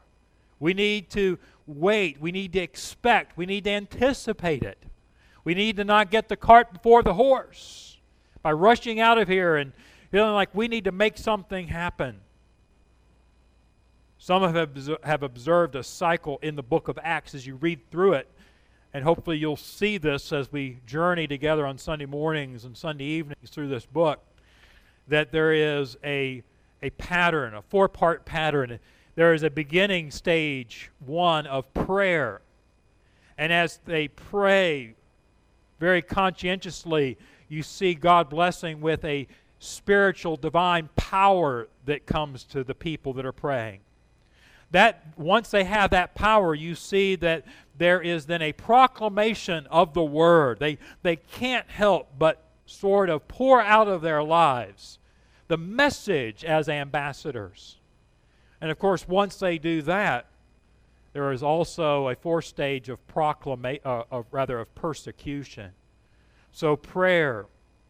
We 0.59 0.75
need 0.75 1.09
to 1.11 1.39
wait, 1.65 2.21
we 2.21 2.31
need 2.31 2.53
to 2.53 2.59
expect, 2.59 3.35
we 3.35 3.47
need 3.47 3.63
to 3.63 3.71
anticipate 3.71 4.61
it. 4.61 4.77
We 5.43 5.55
need 5.55 5.77
to 5.77 5.83
not 5.83 6.11
get 6.11 6.29
the 6.29 6.37
cart 6.37 6.71
before 6.71 7.01
the 7.01 7.15
horse 7.15 7.97
by 8.43 8.51
rushing 8.51 8.99
out 8.99 9.17
of 9.17 9.27
here 9.27 9.55
and 9.55 9.71
feeling 10.11 10.33
like 10.33 10.53
we 10.53 10.67
need 10.67 10.85
to 10.85 10.91
make 10.91 11.17
something 11.17 11.67
happen. 11.67 12.19
Some 14.17 14.41
have, 14.41 14.99
have 15.03 15.23
observed 15.23 15.75
a 15.75 15.83
cycle 15.83 16.39
in 16.41 16.55
the 16.55 16.63
book 16.63 16.87
of 16.87 16.99
Acts 17.01 17.33
as 17.35 17.47
you 17.47 17.55
read 17.55 17.79
through 17.89 18.13
it, 18.13 18.27
and 18.93 19.03
hopefully 19.03 19.37
you'll 19.37 19.55
see 19.55 19.97
this 19.97 20.33
as 20.33 20.51
we 20.51 20.79
journey 20.85 21.27
together 21.27 21.65
on 21.65 21.77
Sunday 21.77 22.05
mornings 22.05 22.65
and 22.65 22.75
Sunday 22.75 23.05
evenings 23.05 23.49
through 23.49 23.69
this 23.69 23.85
book, 23.85 24.19
that 25.07 25.31
there 25.31 25.53
is 25.53 25.97
a, 26.03 26.43
a 26.81 26.89
pattern, 26.91 27.53
a 27.53 27.61
four 27.61 27.87
part 27.87 28.25
pattern. 28.25 28.79
There 29.15 29.33
is 29.33 29.43
a 29.43 29.49
beginning 29.49 30.11
stage, 30.11 30.91
one 31.05 31.47
of 31.47 31.71
prayer. 31.73 32.41
And 33.37 33.53
as 33.53 33.79
they 33.85 34.09
pray 34.09 34.95
very 35.79 36.01
conscientiously, 36.01 37.17
you 37.47 37.63
see 37.63 37.93
God 37.95 38.29
blessing 38.29 38.81
with 38.81 39.05
a 39.05 39.27
spiritual 39.59 40.37
divine 40.37 40.89
power 40.95 41.67
that 41.85 42.05
comes 42.05 42.43
to 42.45 42.63
the 42.63 42.73
people 42.73 43.13
that 43.13 43.25
are 43.25 43.33
praying. 43.33 43.81
That 44.71 45.03
once 45.17 45.49
they 45.49 45.63
have 45.65 45.91
that 45.91 46.15
power, 46.15 46.55
you 46.55 46.75
see 46.75 47.15
that 47.17 47.45
there 47.77 48.01
is 48.01 48.25
then 48.25 48.41
a 48.41 48.53
proclamation 48.53 49.67
of 49.67 49.93
the 49.93 50.03
word. 50.03 50.59
They 50.59 50.77
they 51.01 51.15
can't 51.15 51.69
help 51.69 52.09
but 52.17 52.43
sort 52.65 53.09
of 53.09 53.27
pour 53.27 53.61
out 53.61 53.87
of 53.87 54.01
their 54.01 54.23
lives 54.23 54.99
the 55.47 55.57
message 55.57 56.45
as 56.45 56.69
ambassadors. 56.69 57.77
And 58.61 58.69
of 58.69 58.77
course, 58.77 59.07
once 59.07 59.37
they 59.37 59.57
do 59.57 59.81
that, 59.81 60.27
there 61.13 61.31
is 61.31 61.41
also 61.41 62.07
a 62.07 62.15
fourth 62.15 62.45
stage 62.45 62.87
of 62.87 63.05
proclamation, 63.07 63.81
uh, 63.83 64.03
of 64.11 64.25
rather 64.31 64.59
of 64.59 64.73
persecution. 64.75 65.71
So 66.51 66.75
prayer, 66.75 67.47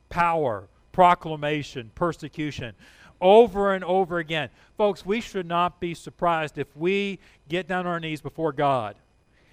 power, 0.09 0.69
proclamation, 0.91 1.91
persecution, 1.95 2.75
over 3.21 3.73
and 3.73 3.83
over 3.83 4.17
again. 4.17 4.49
Folks, 4.77 5.05
we 5.05 5.21
should 5.21 5.45
not 5.45 5.79
be 5.79 5.93
surprised 5.93 6.57
if 6.57 6.67
we 6.75 7.19
get 7.47 7.67
down 7.67 7.85
on 7.85 7.87
our 7.87 7.99
knees 7.99 8.21
before 8.21 8.51
God 8.51 8.95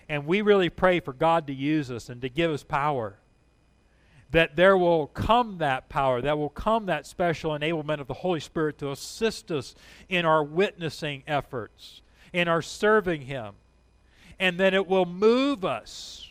and 0.09 0.27
we 0.27 0.41
really 0.43 0.71
pray 0.71 1.01
for 1.01 1.13
God 1.13 1.47
to 1.47 1.55
use 1.55 1.91
us 1.91 2.09
and 2.09 2.21
to 2.23 2.29
give 2.29 2.51
us 2.51 2.63
power. 2.63 3.19
That 4.31 4.57
there 4.57 4.77
will 4.77 5.07
come 5.09 5.59
that 5.59 5.89
power, 5.89 6.21
that 6.21 6.39
will 6.39 6.49
come 6.49 6.87
that 6.87 7.07
special 7.07 7.53
enablement 7.53 8.01
of 8.01 8.07
the 8.07 8.15
Holy 8.15 8.41
Spirit 8.41 8.79
to 8.79 8.91
assist 8.91 9.51
us 9.51 9.75
in 10.09 10.25
our 10.25 10.43
witnessing 10.43 11.23
efforts, 11.27 12.03
in 12.33 12.49
our 12.49 12.63
serving 12.63 13.23
Him, 13.23 13.55
and 14.39 14.59
that 14.59 14.75
it 14.75 14.87
will 14.87 15.07
move 15.07 15.65
us 15.65 16.29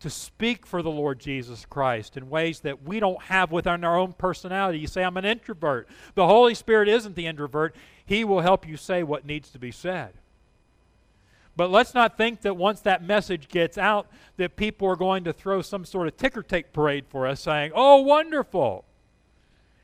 to 0.00 0.10
speak 0.10 0.66
for 0.66 0.82
the 0.82 0.90
Lord 0.90 1.20
Jesus 1.20 1.66
Christ 1.66 2.16
in 2.16 2.30
ways 2.30 2.60
that 2.60 2.82
we 2.82 3.00
don't 3.00 3.22
have 3.22 3.52
within 3.52 3.84
our 3.84 3.98
own 3.98 4.14
personality. 4.14 4.78
You 4.78 4.86
say, 4.86 5.04
I'm 5.04 5.18
an 5.18 5.26
introvert. 5.26 5.88
The 6.14 6.26
Holy 6.26 6.54
Spirit 6.54 6.88
isn't 6.88 7.16
the 7.16 7.26
introvert, 7.26 7.74
He 8.04 8.24
will 8.24 8.40
help 8.40 8.66
you 8.66 8.76
say 8.76 9.02
what 9.02 9.26
needs 9.26 9.50
to 9.50 9.58
be 9.58 9.70
said. 9.70 10.14
But 11.56 11.70
let's 11.70 11.92
not 11.92 12.16
think 12.16 12.40
that 12.42 12.56
once 12.56 12.80
that 12.80 13.04
message 13.04 13.48
gets 13.48 13.76
out, 13.76 14.06
that 14.38 14.56
people 14.56 14.88
are 14.88 14.96
going 14.96 15.24
to 15.24 15.32
throw 15.32 15.60
some 15.60 15.84
sort 15.84 16.08
of 16.08 16.16
ticker 16.16 16.42
tape 16.42 16.72
parade 16.72 17.04
for 17.08 17.26
us 17.26 17.40
saying, 17.40 17.72
Oh, 17.74 18.00
wonderful. 18.00 18.84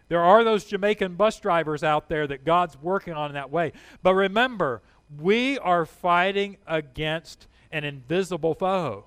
There 0.09 0.23
are 0.23 0.45
those 0.45 0.65
Jamaican 0.65 1.17
bus 1.17 1.39
drivers 1.39 1.83
out 1.83 2.09
there 2.09 2.27
that 2.29 2.45
God's 2.45 2.81
working 2.81 3.13
on 3.13 3.31
in 3.31 3.35
that 3.35 3.51
way. 3.51 3.73
But 4.03 4.15
remember, 4.15 4.81
we 5.21 5.59
are 5.59 5.85
fighting 5.85 6.57
against 6.67 7.49
an 7.73 7.85
invisible 7.85 8.55
foe 8.55 9.05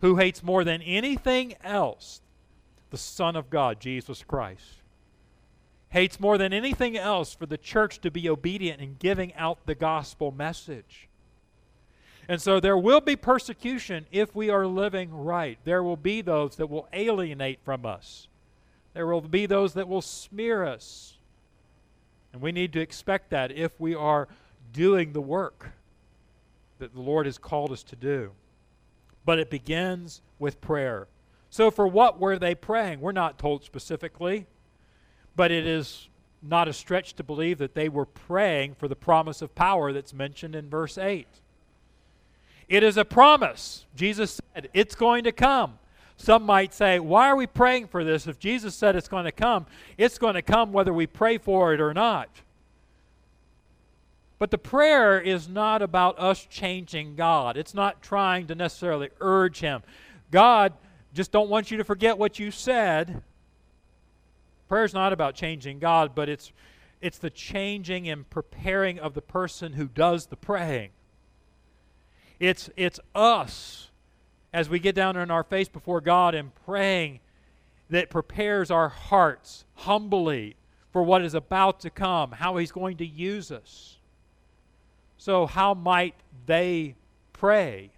who 0.00 0.16
hates 0.16 0.42
more 0.42 0.64
than 0.64 0.82
anything 0.82 1.54
else 1.62 2.20
the 2.90 2.98
Son 2.98 3.36
of 3.36 3.50
God, 3.50 3.80
Jesus 3.80 4.22
Christ. 4.22 4.82
Hates 5.90 6.20
more 6.20 6.38
than 6.38 6.52
anything 6.52 6.96
else 6.96 7.34
for 7.34 7.46
the 7.46 7.58
church 7.58 8.00
to 8.00 8.10
be 8.10 8.28
obedient 8.28 8.80
in 8.80 8.96
giving 8.98 9.34
out 9.34 9.66
the 9.66 9.74
gospel 9.74 10.30
message. 10.30 11.08
And 12.28 12.42
so 12.42 12.58
there 12.58 12.76
will 12.76 13.00
be 13.00 13.16
persecution 13.16 14.06
if 14.10 14.34
we 14.34 14.50
are 14.50 14.66
living 14.66 15.12
right. 15.12 15.58
There 15.64 15.82
will 15.82 15.96
be 15.96 16.22
those 16.22 16.56
that 16.56 16.68
will 16.68 16.88
alienate 16.92 17.60
from 17.64 17.86
us. 17.86 18.28
There 18.94 19.06
will 19.06 19.20
be 19.20 19.46
those 19.46 19.74
that 19.74 19.88
will 19.88 20.02
smear 20.02 20.64
us. 20.64 21.14
And 22.32 22.42
we 22.42 22.52
need 22.52 22.72
to 22.72 22.80
expect 22.80 23.30
that 23.30 23.52
if 23.52 23.78
we 23.78 23.94
are 23.94 24.28
doing 24.72 25.12
the 25.12 25.20
work 25.20 25.70
that 26.78 26.94
the 26.94 27.00
Lord 27.00 27.26
has 27.26 27.38
called 27.38 27.72
us 27.72 27.82
to 27.84 27.96
do 27.96 28.32
but 29.26 29.38
it 29.38 29.50
begins 29.50 30.22
with 30.38 30.62
prayer. 30.62 31.08
So, 31.50 31.70
for 31.70 31.86
what 31.86 32.18
were 32.18 32.38
they 32.38 32.54
praying? 32.54 33.00
We're 33.00 33.12
not 33.12 33.38
told 33.38 33.64
specifically, 33.64 34.46
but 35.34 35.50
it 35.50 35.66
is 35.66 36.08
not 36.42 36.68
a 36.68 36.72
stretch 36.72 37.14
to 37.14 37.24
believe 37.24 37.58
that 37.58 37.74
they 37.74 37.88
were 37.88 38.06
praying 38.06 38.76
for 38.76 38.88
the 38.88 38.96
promise 38.96 39.42
of 39.42 39.54
power 39.54 39.92
that's 39.92 40.14
mentioned 40.14 40.54
in 40.54 40.70
verse 40.70 40.96
8. 40.96 41.26
It 42.68 42.82
is 42.82 42.96
a 42.96 43.04
promise. 43.04 43.84
Jesus 43.94 44.40
said 44.54 44.68
it's 44.72 44.94
going 44.94 45.24
to 45.24 45.32
come. 45.32 45.78
Some 46.16 46.44
might 46.44 46.72
say, 46.72 46.98
why 46.98 47.28
are 47.28 47.36
we 47.36 47.46
praying 47.46 47.88
for 47.88 48.02
this? 48.02 48.26
If 48.26 48.38
Jesus 48.38 48.74
said 48.74 48.96
it's 48.96 49.08
going 49.08 49.26
to 49.26 49.32
come, 49.32 49.66
it's 49.98 50.18
going 50.18 50.34
to 50.34 50.42
come 50.42 50.72
whether 50.72 50.92
we 50.92 51.06
pray 51.06 51.36
for 51.36 51.74
it 51.74 51.80
or 51.80 51.92
not. 51.92 52.28
But 54.38 54.50
the 54.50 54.58
prayer 54.58 55.18
is 55.18 55.48
not 55.48 55.80
about 55.80 56.18
us 56.18 56.44
changing 56.44 57.16
God. 57.16 57.56
It's 57.56 57.74
not 57.74 58.02
trying 58.02 58.46
to 58.48 58.54
necessarily 58.54 59.08
urge 59.20 59.60
Him. 59.60 59.82
God 60.30 60.74
just 61.14 61.32
don't 61.32 61.48
want 61.48 61.70
you 61.70 61.78
to 61.78 61.84
forget 61.84 62.18
what 62.18 62.38
you 62.38 62.50
said. 62.50 63.22
Prayer 64.68 64.84
is 64.84 64.92
not 64.92 65.12
about 65.12 65.34
changing 65.34 65.78
God, 65.78 66.14
but 66.14 66.28
it's, 66.28 66.52
it's 67.00 67.18
the 67.18 67.30
changing 67.30 68.08
and 68.08 68.28
preparing 68.28 68.98
of 68.98 69.14
the 69.14 69.22
person 69.22 69.72
who 69.72 69.86
does 69.86 70.26
the 70.26 70.36
praying. 70.36 70.90
It's, 72.38 72.68
it's 72.76 73.00
us 73.14 73.90
as 74.52 74.68
we 74.68 74.78
get 74.78 74.94
down 74.94 75.16
on 75.16 75.30
our 75.30 75.44
face 75.44 75.68
before 75.68 76.00
God 76.02 76.34
and 76.34 76.54
praying 76.66 77.20
that 77.88 78.10
prepares 78.10 78.70
our 78.70 78.88
hearts 78.88 79.64
humbly 79.74 80.56
for 80.92 81.02
what 81.02 81.22
is 81.22 81.34
about 81.34 81.80
to 81.80 81.90
come, 81.90 82.32
how 82.32 82.56
He's 82.56 82.72
going 82.72 82.96
to 82.98 83.06
use 83.06 83.50
us. 83.50 83.95
So, 85.18 85.46
how 85.46 85.74
might 85.74 86.14
they 86.46 86.94
pray 87.32 87.90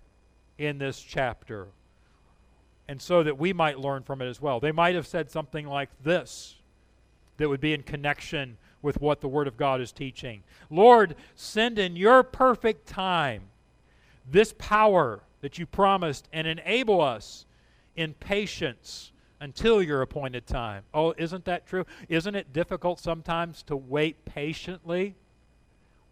in 0.56 0.78
this 0.78 1.00
chapter? 1.00 1.68
And 2.88 3.00
so 3.02 3.22
that 3.22 3.38
we 3.38 3.52
might 3.52 3.78
learn 3.78 4.02
from 4.02 4.22
it 4.22 4.28
as 4.28 4.40
well. 4.40 4.60
They 4.60 4.72
might 4.72 4.94
have 4.94 5.06
said 5.06 5.30
something 5.30 5.66
like 5.66 5.90
this 6.02 6.56
that 7.37 7.48
would 7.48 7.60
be 7.60 7.75
in 7.75 7.82
connection 7.82 8.56
with 8.82 9.00
what 9.00 9.20
the 9.20 9.28
Word 9.28 9.46
of 9.46 9.56
God 9.56 9.80
is 9.80 9.92
teaching. 9.92 10.42
Lord, 10.70 11.14
send 11.34 11.78
in 11.78 11.96
your 11.96 12.22
perfect 12.22 12.87
time 12.87 13.42
this 14.30 14.54
power 14.58 15.20
that 15.40 15.58
you 15.58 15.66
promised 15.66 16.28
and 16.32 16.46
enable 16.46 17.00
us 17.00 17.46
in 17.96 18.14
patience 18.14 19.12
until 19.40 19.82
your 19.82 20.02
appointed 20.02 20.46
time. 20.46 20.82
Oh, 20.92 21.14
isn't 21.16 21.44
that 21.44 21.66
true? 21.66 21.84
Isn't 22.08 22.34
it 22.34 22.52
difficult 22.52 22.98
sometimes 22.98 23.62
to 23.64 23.76
wait 23.76 24.25
patiently? 24.25 25.14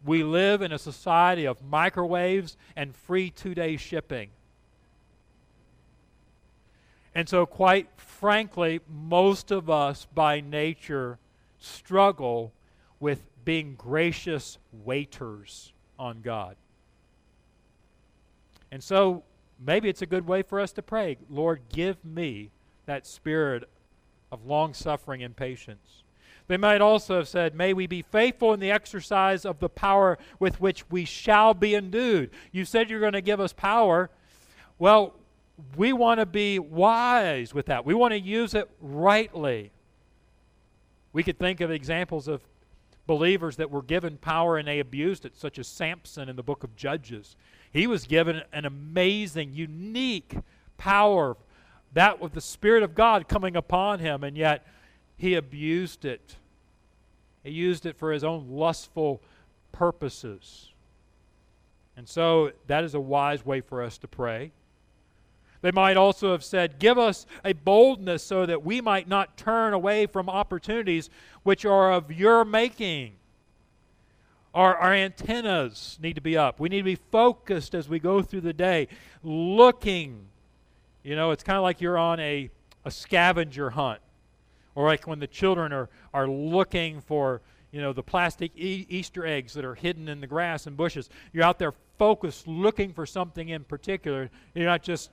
We 0.05 0.23
live 0.23 0.63
in 0.63 0.73
a 0.73 0.79
society 0.79 1.47
of 1.47 1.63
microwaves 1.63 2.57
and 2.77 2.95
free 2.95 3.31
two 3.31 3.55
day 3.55 3.77
shipping. 3.77 4.31
And 7.15 7.29
so, 7.29 7.47
quite 7.47 7.89
frankly, 7.97 8.81
most 8.89 9.51
of 9.51 9.71
us 9.71 10.07
by 10.15 10.41
nature 10.41 11.19
struggle 11.59 12.53
with 13.01 13.23
being 13.45 13.75
gracious 13.75 14.59
waiters 14.85 15.73
on 15.99 16.21
God. 16.21 16.57
And 18.71 18.83
so 18.83 19.23
maybe 19.65 19.89
it's 19.89 20.03
a 20.03 20.07
good 20.07 20.27
way 20.27 20.43
for 20.43 20.61
us 20.61 20.73
to 20.73 20.83
pray 20.83 21.17
Lord, 21.31 21.63
give 21.73 22.05
me 22.05 22.51
that 22.87 23.07
spirit 23.07 23.69
of 24.31 24.45
long 24.45 24.75
suffering 24.75 25.23
and 25.23 25.35
patience. 25.35 26.03
They 26.49 26.57
might 26.57 26.81
also 26.81 27.17
have 27.17 27.29
said, 27.29 27.55
May 27.55 27.73
we 27.73 27.87
be 27.87 28.03
faithful 28.03 28.53
in 28.53 28.61
the 28.61 28.71
exercise 28.71 29.45
of 29.45 29.59
the 29.59 29.69
power 29.69 30.19
with 30.39 30.61
which 30.61 30.89
we 30.91 31.05
shall 31.05 31.55
be 31.55 31.75
endued. 31.75 32.31
You 32.53 32.65
said 32.65 32.89
you're 32.89 33.01
going 33.01 33.13
to 33.15 33.21
give 33.21 33.41
us 33.41 33.53
power. 33.53 34.11
Well, 34.79 35.15
we 35.77 35.93
want 35.93 36.21
to 36.21 36.27
be 36.27 36.59
wise 36.59 37.55
with 37.55 37.67
that. 37.67 37.85
We 37.85 37.95
want 37.95 38.13
to 38.13 38.21
use 38.21 38.55
it 38.55 38.71
rightly. 38.81 39.73
We 41.13 41.23
could 41.23 41.39
think 41.39 41.61
of 41.61 41.71
examples 41.71 42.29
of 42.29 42.43
believers 43.07 43.57
that 43.57 43.71
were 43.71 43.83
given 43.83 44.19
power 44.19 44.59
and 44.59 44.69
they 44.69 44.81
abused 44.81 45.25
it, 45.25 45.37
such 45.37 45.59
as 45.59 45.67
Samson 45.67 46.29
in 46.29 46.37
the 46.37 46.43
book 46.43 46.63
of 46.63 46.77
Judges. 46.77 47.37
He 47.73 47.87
was 47.87 48.07
given 48.07 48.43
an 48.53 48.65
amazing, 48.65 49.53
unique 49.55 50.37
power, 50.77 51.37
that 51.93 52.21
with 52.21 52.33
the 52.33 52.41
Spirit 52.41 52.83
of 52.83 52.95
God 52.95 53.29
coming 53.29 53.57
upon 53.57 54.01
him, 54.01 54.23
and 54.23 54.37
yet 54.37 54.67
he 55.17 55.35
abused 55.35 56.05
it. 56.05 56.37
He 57.43 57.51
used 57.51 57.87
it 57.87 57.97
for 57.97 58.13
his 58.13 58.25
own 58.25 58.47
lustful 58.51 59.21
purposes. 59.73 60.73
And 61.97 62.09
so 62.09 62.53
that 62.67 62.85
is 62.85 62.95
a 62.95 63.01
wise 63.01 63.45
way 63.47 63.61
for 63.61 63.83
us 63.83 63.99
to 63.99 64.09
pray. 64.09 64.53
They 65.63 65.71
might 65.73 65.97
also 65.97 66.33
have 66.33 66.45
said, 66.45 66.79
Give 66.79 66.99
us 66.99 67.27
a 67.45 67.53
boldness 67.53 68.23
so 68.23 68.47
that 68.47 68.65
we 68.65 68.81
might 68.81 69.09
not 69.09 69.37
turn 69.37 69.73
away 69.73 70.07
from 70.07 70.29
opportunities 70.29 71.11
which 71.43 71.65
are 71.65 71.93
of 71.93 72.13
your 72.13 72.45
making. 72.45 73.15
Our, 74.55 74.77
our 74.77 74.95
antennas 74.95 75.99
need 76.01 76.15
to 76.15 76.21
be 76.21 76.37
up. 76.37 76.61
We 76.61 76.69
need 76.69 76.79
to 76.79 76.85
be 76.85 76.95
focused 76.95 77.75
as 77.75 77.89
we 77.89 77.99
go 77.99 78.23
through 78.23 78.43
the 78.43 78.53
day, 78.53 78.89
looking. 79.23 80.27
You 81.03 81.17
know, 81.17 81.31
it's 81.31 81.43
kind 81.43 81.57
of 81.57 81.63
like 81.63 81.81
you're 81.81 81.99
on 81.99 82.21
a, 82.21 82.51
a 82.85 82.91
scavenger 82.91 83.71
hunt, 83.71 84.01
or 84.77 84.87
like 84.87 85.09
when 85.09 85.19
the 85.19 85.27
children 85.27 85.73
are, 85.73 85.89
are 86.15 86.29
looking 86.29 87.01
for, 87.01 87.43
you 87.73 87.81
know, 87.81 87.93
the 87.93 88.03
plastic 88.05 88.53
e- 88.55 88.87
Easter 88.89 89.27
eggs 89.27 89.55
that 89.55 89.65
are 89.65 89.75
hidden 89.75 90.09
in 90.09 90.21
the 90.21 90.29
grass 90.29 90.69
and 90.69 90.77
bushes. 90.77 91.11
You're 91.33 91.45
out 91.45 91.59
there 91.59 91.75
focused, 91.99 92.47
looking 92.47 92.93
for 92.93 93.05
something 93.05 93.49
in 93.49 93.65
particular. 93.65 94.31
You're 94.55 94.67
not 94.67 94.85
just 94.85 95.11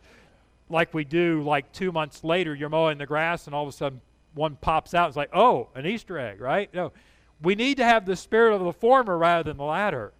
like 0.69 0.93
we 0.93 1.03
do, 1.03 1.41
like 1.41 1.71
two 1.71 1.91
months 1.91 2.23
later, 2.23 2.53
you're 2.53 2.69
mowing 2.69 2.99
the 2.99 3.07
grass 3.07 3.47
and 3.47 3.55
all 3.55 3.63
of 3.63 3.69
a 3.69 3.71
sudden 3.71 3.99
one 4.35 4.55
pops 4.61 4.93
out. 4.93 5.07
It's 5.07 5.17
like, 5.17 5.31
oh, 5.33 5.69
an 5.73 5.87
Easter 5.87 6.19
egg, 6.19 6.39
right? 6.39 6.71
No 6.71 6.91
we 7.43 7.55
need 7.55 7.77
to 7.77 7.83
have 7.83 8.05
the 8.05 8.15
spirit 8.15 8.55
of 8.55 8.63
the 8.63 8.73
former 8.73 9.17
rather 9.17 9.43
than 9.43 9.57
the 9.57 9.63
latter. 9.63 10.13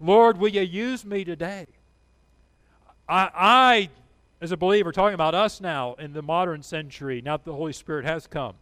Lord, 0.00 0.38
will 0.38 0.48
you 0.48 0.62
use 0.62 1.04
me 1.04 1.24
today? 1.24 1.66
I, 3.08 3.30
I, 3.34 3.90
as 4.40 4.52
a 4.52 4.56
believer, 4.56 4.92
talking 4.92 5.14
about 5.14 5.34
us 5.34 5.60
now 5.60 5.94
in 5.94 6.12
the 6.12 6.22
modern 6.22 6.62
century, 6.62 7.20
now 7.20 7.36
that 7.36 7.44
the 7.44 7.54
Holy 7.54 7.72
Spirit 7.72 8.04
has 8.04 8.26
come, 8.26 8.54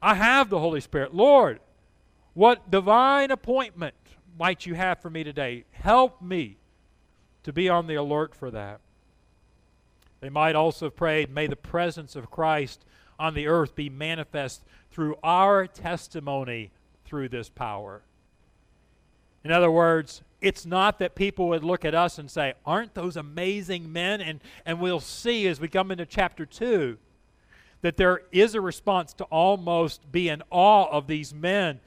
I 0.00 0.14
have 0.14 0.50
the 0.50 0.58
Holy 0.58 0.80
Spirit. 0.80 1.14
Lord, 1.14 1.60
what 2.34 2.70
divine 2.70 3.30
appointment 3.30 3.94
might 4.38 4.66
you 4.66 4.74
have 4.74 5.00
for 5.00 5.10
me 5.10 5.24
today? 5.24 5.64
Help 5.72 6.20
me 6.22 6.56
to 7.42 7.52
be 7.52 7.68
on 7.68 7.86
the 7.86 7.94
alert 7.94 8.34
for 8.34 8.50
that. 8.50 8.80
They 10.20 10.30
might 10.30 10.54
also 10.54 10.86
have 10.86 10.96
prayed, 10.96 11.30
May 11.30 11.46
the 11.46 11.56
presence 11.56 12.16
of 12.16 12.30
Christ 12.30 12.84
on 13.18 13.34
the 13.34 13.46
earth 13.46 13.74
be 13.74 13.88
manifest 13.88 14.62
through 14.90 15.16
our 15.22 15.66
testimony 15.66 16.70
through 17.04 17.28
this 17.28 17.48
power. 17.48 18.02
In 19.44 19.52
other 19.52 19.70
words, 19.70 20.22
it's 20.46 20.64
not 20.64 21.00
that 21.00 21.16
people 21.16 21.48
would 21.48 21.64
look 21.64 21.84
at 21.84 21.92
us 21.92 22.18
and 22.18 22.30
say, 22.30 22.54
Aren't 22.64 22.94
those 22.94 23.16
amazing 23.16 23.92
men? 23.92 24.20
And, 24.20 24.40
and 24.64 24.78
we'll 24.78 25.00
see 25.00 25.48
as 25.48 25.58
we 25.58 25.66
come 25.66 25.90
into 25.90 26.06
chapter 26.06 26.46
2 26.46 26.96
that 27.82 27.96
there 27.96 28.22
is 28.30 28.54
a 28.54 28.60
response 28.60 29.12
to 29.14 29.24
almost 29.24 30.12
be 30.12 30.28
in 30.28 30.44
awe 30.50 30.88
of 30.88 31.08
these 31.08 31.34
men. 31.34 31.80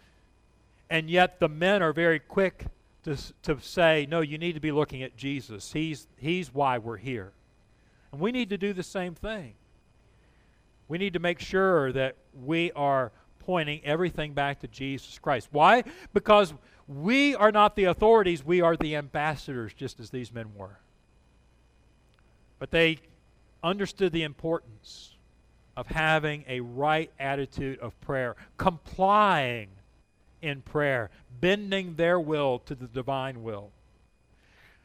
And 0.89 1.10
yet 1.10 1.39
the 1.39 1.48
men 1.48 1.82
are 1.82 1.93
very 1.93 2.19
quick 2.19 2.65
to, 3.04 3.15
to 3.43 3.62
say, 3.62 4.06
No, 4.10 4.19
you 4.19 4.38
need 4.38 4.56
to 4.56 4.60
be 4.60 4.74
looking 4.74 5.04
at 5.04 5.15
Jesus. 5.15 5.72
He's, 5.72 6.10
he's 6.17 6.54
why 6.54 6.80
we're 6.80 6.98
here. 6.98 7.32
And 8.12 8.19
we 8.19 8.34
need 8.34 8.50
to 8.50 8.58
do 8.58 8.74
the 8.74 8.84
same 8.84 9.15
thing. 9.15 9.54
We 10.89 10.98
need 10.98 11.13
to 11.13 11.19
make 11.19 11.39
sure 11.39 11.93
that 11.93 12.17
we 12.43 12.74
are 12.74 13.13
pointing 13.39 13.80
everything 13.86 14.34
back 14.34 14.60
to 14.60 14.67
Jesus 14.67 15.17
Christ. 15.17 15.48
Why? 15.52 15.86
Because 16.13 16.54
we 16.89 17.36
are 17.36 17.52
not 17.52 17.75
the 17.75 17.84
authorities, 17.84 18.43
we 18.43 18.62
are 18.62 18.75
the 18.75 18.95
ambassadors, 18.95 19.73
just 19.73 19.99
as 19.99 20.10
these 20.10 20.34
men 20.34 20.47
were. 20.58 20.80
But 22.58 22.71
they 22.71 22.97
understood 23.63 24.12
the 24.12 24.23
importance 24.23 25.15
of 25.78 25.86
having 25.88 26.43
a 26.47 26.62
right 26.62 27.12
attitude 27.19 27.78
of 27.80 27.99
prayer, 28.02 28.36
complying 28.58 29.69
in 30.41 30.62
prayer, 30.62 31.12
bending 31.39 31.93
their 31.95 32.19
will 32.19 32.58
to 32.60 32.73
the 32.73 32.88
divine 32.88 33.43
will. 33.43 33.69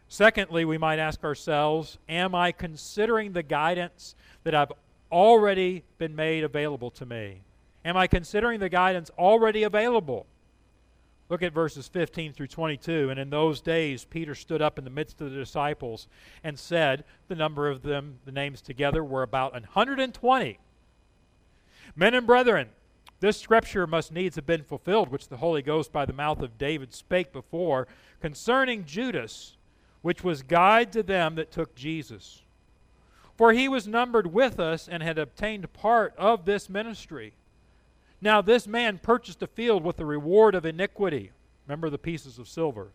Secondly, 0.07 0.67
we 0.67 0.77
might 0.77 0.99
ask 0.99 1.25
ourselves 1.25 1.97
Am 2.07 2.35
I 2.35 2.53
considering 2.53 3.33
the 3.33 3.43
guidance 3.43 4.14
that 4.43 4.55
I've 4.55 4.73
already 5.11 5.85
been 5.97 6.14
made 6.14 6.45
available 6.45 6.90
to 6.93 7.07
me? 7.07 7.40
Am 7.83 7.97
I 7.97 8.07
considering 8.07 8.61
the 8.61 8.69
guidance 8.69 9.11
already 9.19 9.62
available? 9.62 10.27
Look 11.29 11.43
at 11.43 11.53
verses 11.53 11.89
15 11.89 12.33
through 12.33 12.49
22. 12.49 13.11
And 13.11 13.19
in 13.19 13.31
those 13.31 13.61
days, 13.61 14.05
Peter 14.05 14.35
stood 14.35 14.61
up 14.61 14.79
in 14.79 14.85
the 14.85 14.91
midst 14.91 15.21
of 15.21 15.31
the 15.31 15.37
disciples 15.37 16.07
and 16.43 16.59
said, 16.59 17.05
The 17.29 17.35
number 17.35 17.69
of 17.69 17.83
them, 17.83 18.19
the 18.25 18.33
names 18.33 18.61
together, 18.61 19.03
were 19.03 19.23
about 19.23 19.53
120. 19.53 20.59
Men 21.97 22.15
and 22.15 22.27
brethren, 22.27 22.69
this 23.21 23.41
scripture 23.41 23.87
must 23.87 24.13
needs 24.13 24.37
have 24.37 24.47
been 24.47 24.65
fulfilled, 24.65 25.09
which 25.09 25.29
the 25.29 25.39
Holy 25.39 25.63
Ghost 25.63 25.93
by 25.93 26.05
the 26.05 26.13
mouth 26.13 26.41
of 26.41 26.59
David 26.59 26.93
spake 26.93 27.33
before, 27.33 27.89
concerning 28.21 28.85
Judas, 28.85 29.57
which 30.03 30.23
was 30.23 30.43
guide 30.43 30.93
to 30.93 31.03
them 31.03 31.37
that 31.37 31.51
took 31.51 31.75
Jesus. 31.75 32.43
For 33.37 33.53
he 33.53 33.69
was 33.69 33.89
numbered 33.89 34.33
with 34.33 34.61
us 34.61 34.89
and 34.89 35.03
had 35.03 35.19
obtained 35.19 35.73
part 35.73 36.15
of 36.19 36.45
this 36.45 36.69
ministry. 36.69 37.33
Now 38.25 38.41
this 38.41 38.67
man 38.67 39.01
purchased 39.03 39.43
a 39.43 39.47
field 39.47 39.85
with 39.85 39.99
the 39.99 40.07
reward 40.07 40.55
of 40.55 40.65
iniquity. 40.65 41.31
Remember 41.67 41.91
the 41.91 41.99
pieces 41.99 42.39
of 42.39 42.49
silver. 42.49 42.89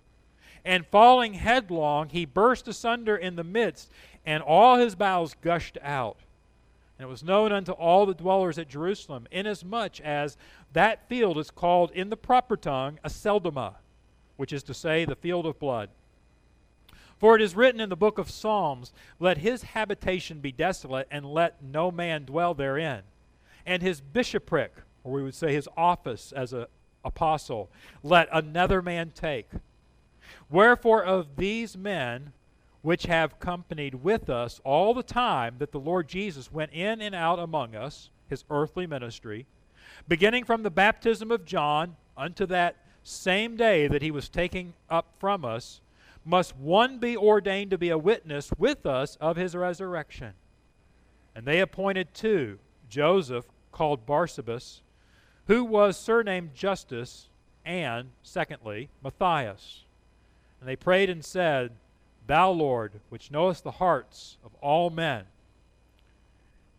And 0.66 0.88
falling 0.88 1.36
headlong, 1.36 2.10
he 2.10 2.26
burst 2.26 2.68
asunder 2.68 3.16
in 3.16 3.36
the 3.36 3.44
midst, 3.44 3.92
and 4.26 4.42
all 4.42 4.78
his 4.78 4.96
bowels 4.96 5.36
gushed 5.40 5.78
out. 5.84 6.18
And 6.98 7.06
it 7.06 7.12
was 7.12 7.24
known 7.24 7.52
unto 7.52 7.74
all 7.74 8.08
the 8.08 8.16
dwellers 8.16 8.58
at 8.58 8.70
Jerusalem, 8.70 9.28
inasmuch 9.30 10.02
as 10.02 10.36
that 10.74 11.08
field 11.08 11.38
is 11.38 11.52
called 11.52 11.92
in 11.92 12.10
the 12.10 12.18
proper 12.18 12.58
tongue 12.58 12.98
Aceldama, 13.06 13.76
which 14.36 14.52
is 14.52 14.64
to 14.64 14.74
say, 14.74 15.06
the 15.06 15.16
field 15.16 15.46
of 15.46 15.60
blood. 15.60 15.92
For 17.20 17.36
it 17.36 17.42
is 17.44 17.56
written 17.56 17.80
in 17.80 17.90
the 17.90 17.96
book 17.96 18.18
of 18.18 18.32
Psalms, 18.32 18.92
Let 19.20 19.38
his 19.38 19.62
habitation 19.62 20.40
be 20.40 20.52
desolate, 20.52 21.08
and 21.12 21.24
let 21.24 21.62
no 21.62 21.92
man 21.92 22.26
dwell 22.26 22.56
therein. 22.56 23.04
And 23.64 23.84
his 23.84 24.02
bishopric, 24.02 24.74
or 25.04 25.12
we 25.14 25.24
would 25.24 25.36
say 25.36 25.54
his 25.54 25.70
office 25.78 26.32
as 26.32 26.54
an 26.54 26.66
apostle, 27.04 27.70
let 28.04 28.28
another 28.32 28.82
man 28.82 29.12
take. 29.14 29.50
Wherefore, 30.50 31.04
of 31.04 31.36
these 31.38 31.78
men 31.78 32.34
which 32.82 33.06
have 33.06 33.40
companied 33.40 33.96
with 33.96 34.30
us 34.30 34.62
all 34.64 34.94
the 34.94 35.04
time 35.04 35.56
that 35.60 35.72
the 35.72 35.80
Lord 35.80 36.08
Jesus 36.08 36.52
went 36.52 36.72
in 36.72 37.02
and 37.02 37.14
out 37.14 37.40
among 37.40 37.76
us, 37.76 38.10
his 38.28 38.46
earthly 38.50 38.88
ministry, 38.88 39.46
beginning 40.08 40.46
from 40.46 40.64
the 40.64 40.70
baptism 40.70 41.32
of 41.32 41.46
John 41.46 41.96
unto 42.18 42.46
that 42.48 42.78
same 43.04 43.58
day 43.58 43.88
that 43.88 44.02
he 44.02 44.12
was 44.12 44.30
taken 44.30 44.74
up 44.90 45.14
from 45.20 45.44
us, 45.44 45.82
must 46.26 46.56
one 46.56 47.00
be 47.00 47.18
ordained 47.18 47.72
to 47.72 47.78
be 47.78 47.90
a 47.90 47.98
witness 47.98 48.52
with 48.58 48.86
us 48.86 49.18
of 49.20 49.36
his 49.36 49.56
resurrection. 49.56 50.34
And 51.36 51.46
they 51.46 51.60
appointed 51.60 52.14
two 52.14 52.60
Joseph, 52.90 53.46
called 53.72 54.06
Barsabas, 54.06 54.82
who 55.50 55.64
was 55.64 55.98
surnamed 55.98 56.54
Justus, 56.54 57.28
and, 57.66 58.10
secondly, 58.22 58.88
Matthias. 59.04 59.82
And 60.60 60.70
they 60.70 60.76
prayed 60.76 61.10
and 61.10 61.26
said, 61.26 61.72
Thou, 62.28 62.52
Lord, 62.52 63.00
which 63.10 63.32
knowest 63.32 63.64
the 63.64 63.72
hearts 63.72 64.38
of 64.46 64.52
all 64.62 64.92
men, 64.92 65.24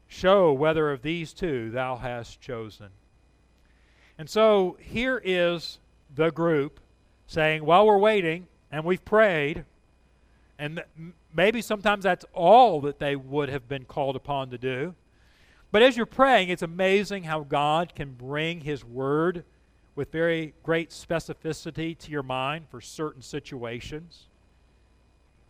show 0.06 0.52
whether 0.52 0.92
of 0.92 1.02
these 1.02 1.32
two 1.32 1.72
thou 1.72 1.96
hast 1.96 2.40
chosen. 2.40 2.90
And 4.16 4.30
so 4.30 4.76
here 4.80 5.20
is 5.24 5.80
the 6.14 6.30
group 6.30 6.78
saying, 7.26 7.64
While 7.64 7.86
we're 7.86 7.98
waiting, 7.98 8.46
and 8.70 8.84
we've 8.84 9.04
prayed, 9.04 9.64
and 10.60 10.84
maybe 11.34 11.60
sometimes 11.60 12.04
that's 12.04 12.24
all 12.32 12.80
that 12.82 13.00
they 13.00 13.16
would 13.16 13.48
have 13.48 13.68
been 13.68 13.84
called 13.84 14.14
upon 14.14 14.50
to 14.50 14.58
do. 14.58 14.94
But 15.72 15.82
as 15.82 15.96
you're 15.96 16.06
praying, 16.06 16.48
it's 16.48 16.62
amazing 16.62 17.24
how 17.24 17.40
God 17.40 17.94
can 17.94 18.12
bring 18.12 18.60
His 18.60 18.84
Word 18.84 19.44
with 19.94 20.10
very 20.10 20.54
great 20.62 20.90
specificity 20.90 21.96
to 21.98 22.10
your 22.10 22.22
mind 22.22 22.66
for 22.70 22.80
certain 22.80 23.22
situations. 23.22 24.26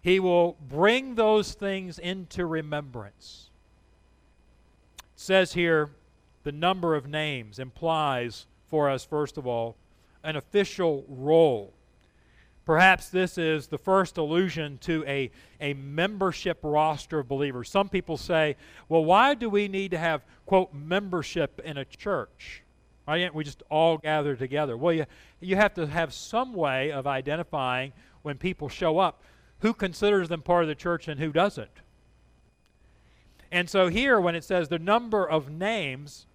He 0.02 0.18
will 0.18 0.56
bring 0.68 1.14
those 1.14 1.54
things 1.54 1.98
into 1.98 2.46
remembrance. 2.46 3.50
It 4.98 5.04
says 5.20 5.52
here 5.52 5.90
the 6.42 6.52
number 6.52 6.94
of 6.94 7.06
names 7.06 7.58
implies 7.58 8.46
for 8.68 8.88
us, 8.88 9.04
first 9.04 9.36
of 9.36 9.46
all, 9.46 9.76
an 10.22 10.36
official 10.36 11.04
role. 11.08 11.72
Perhaps 12.70 13.08
this 13.08 13.36
is 13.36 13.66
the 13.66 13.78
first 13.78 14.16
allusion 14.16 14.78
to 14.82 15.04
a, 15.04 15.32
a 15.60 15.74
membership 15.74 16.60
roster 16.62 17.18
of 17.18 17.26
believers. 17.26 17.68
Some 17.68 17.88
people 17.88 18.16
say, 18.16 18.54
well, 18.88 19.04
why 19.04 19.34
do 19.34 19.50
we 19.50 19.66
need 19.66 19.90
to 19.90 19.98
have, 19.98 20.22
quote, 20.46 20.72
membership 20.72 21.60
in 21.64 21.78
a 21.78 21.84
church? 21.84 22.62
Why 23.06 23.18
can't 23.18 23.34
we 23.34 23.42
just 23.42 23.64
all 23.70 23.98
gather 23.98 24.36
together? 24.36 24.76
Well, 24.76 24.92
you, 24.92 25.06
you 25.40 25.56
have 25.56 25.74
to 25.74 25.86
have 25.88 26.14
some 26.14 26.54
way 26.54 26.92
of 26.92 27.08
identifying 27.08 27.92
when 28.22 28.38
people 28.38 28.68
show 28.68 29.00
up 29.00 29.24
who 29.58 29.74
considers 29.74 30.28
them 30.28 30.40
part 30.40 30.62
of 30.62 30.68
the 30.68 30.76
church 30.76 31.08
and 31.08 31.18
who 31.18 31.32
doesn't. 31.32 31.80
And 33.50 33.68
so 33.68 33.88
here, 33.88 34.20
when 34.20 34.36
it 34.36 34.44
says 34.44 34.68
the 34.68 34.78
number 34.78 35.28
of 35.28 35.50
names, 35.50 36.28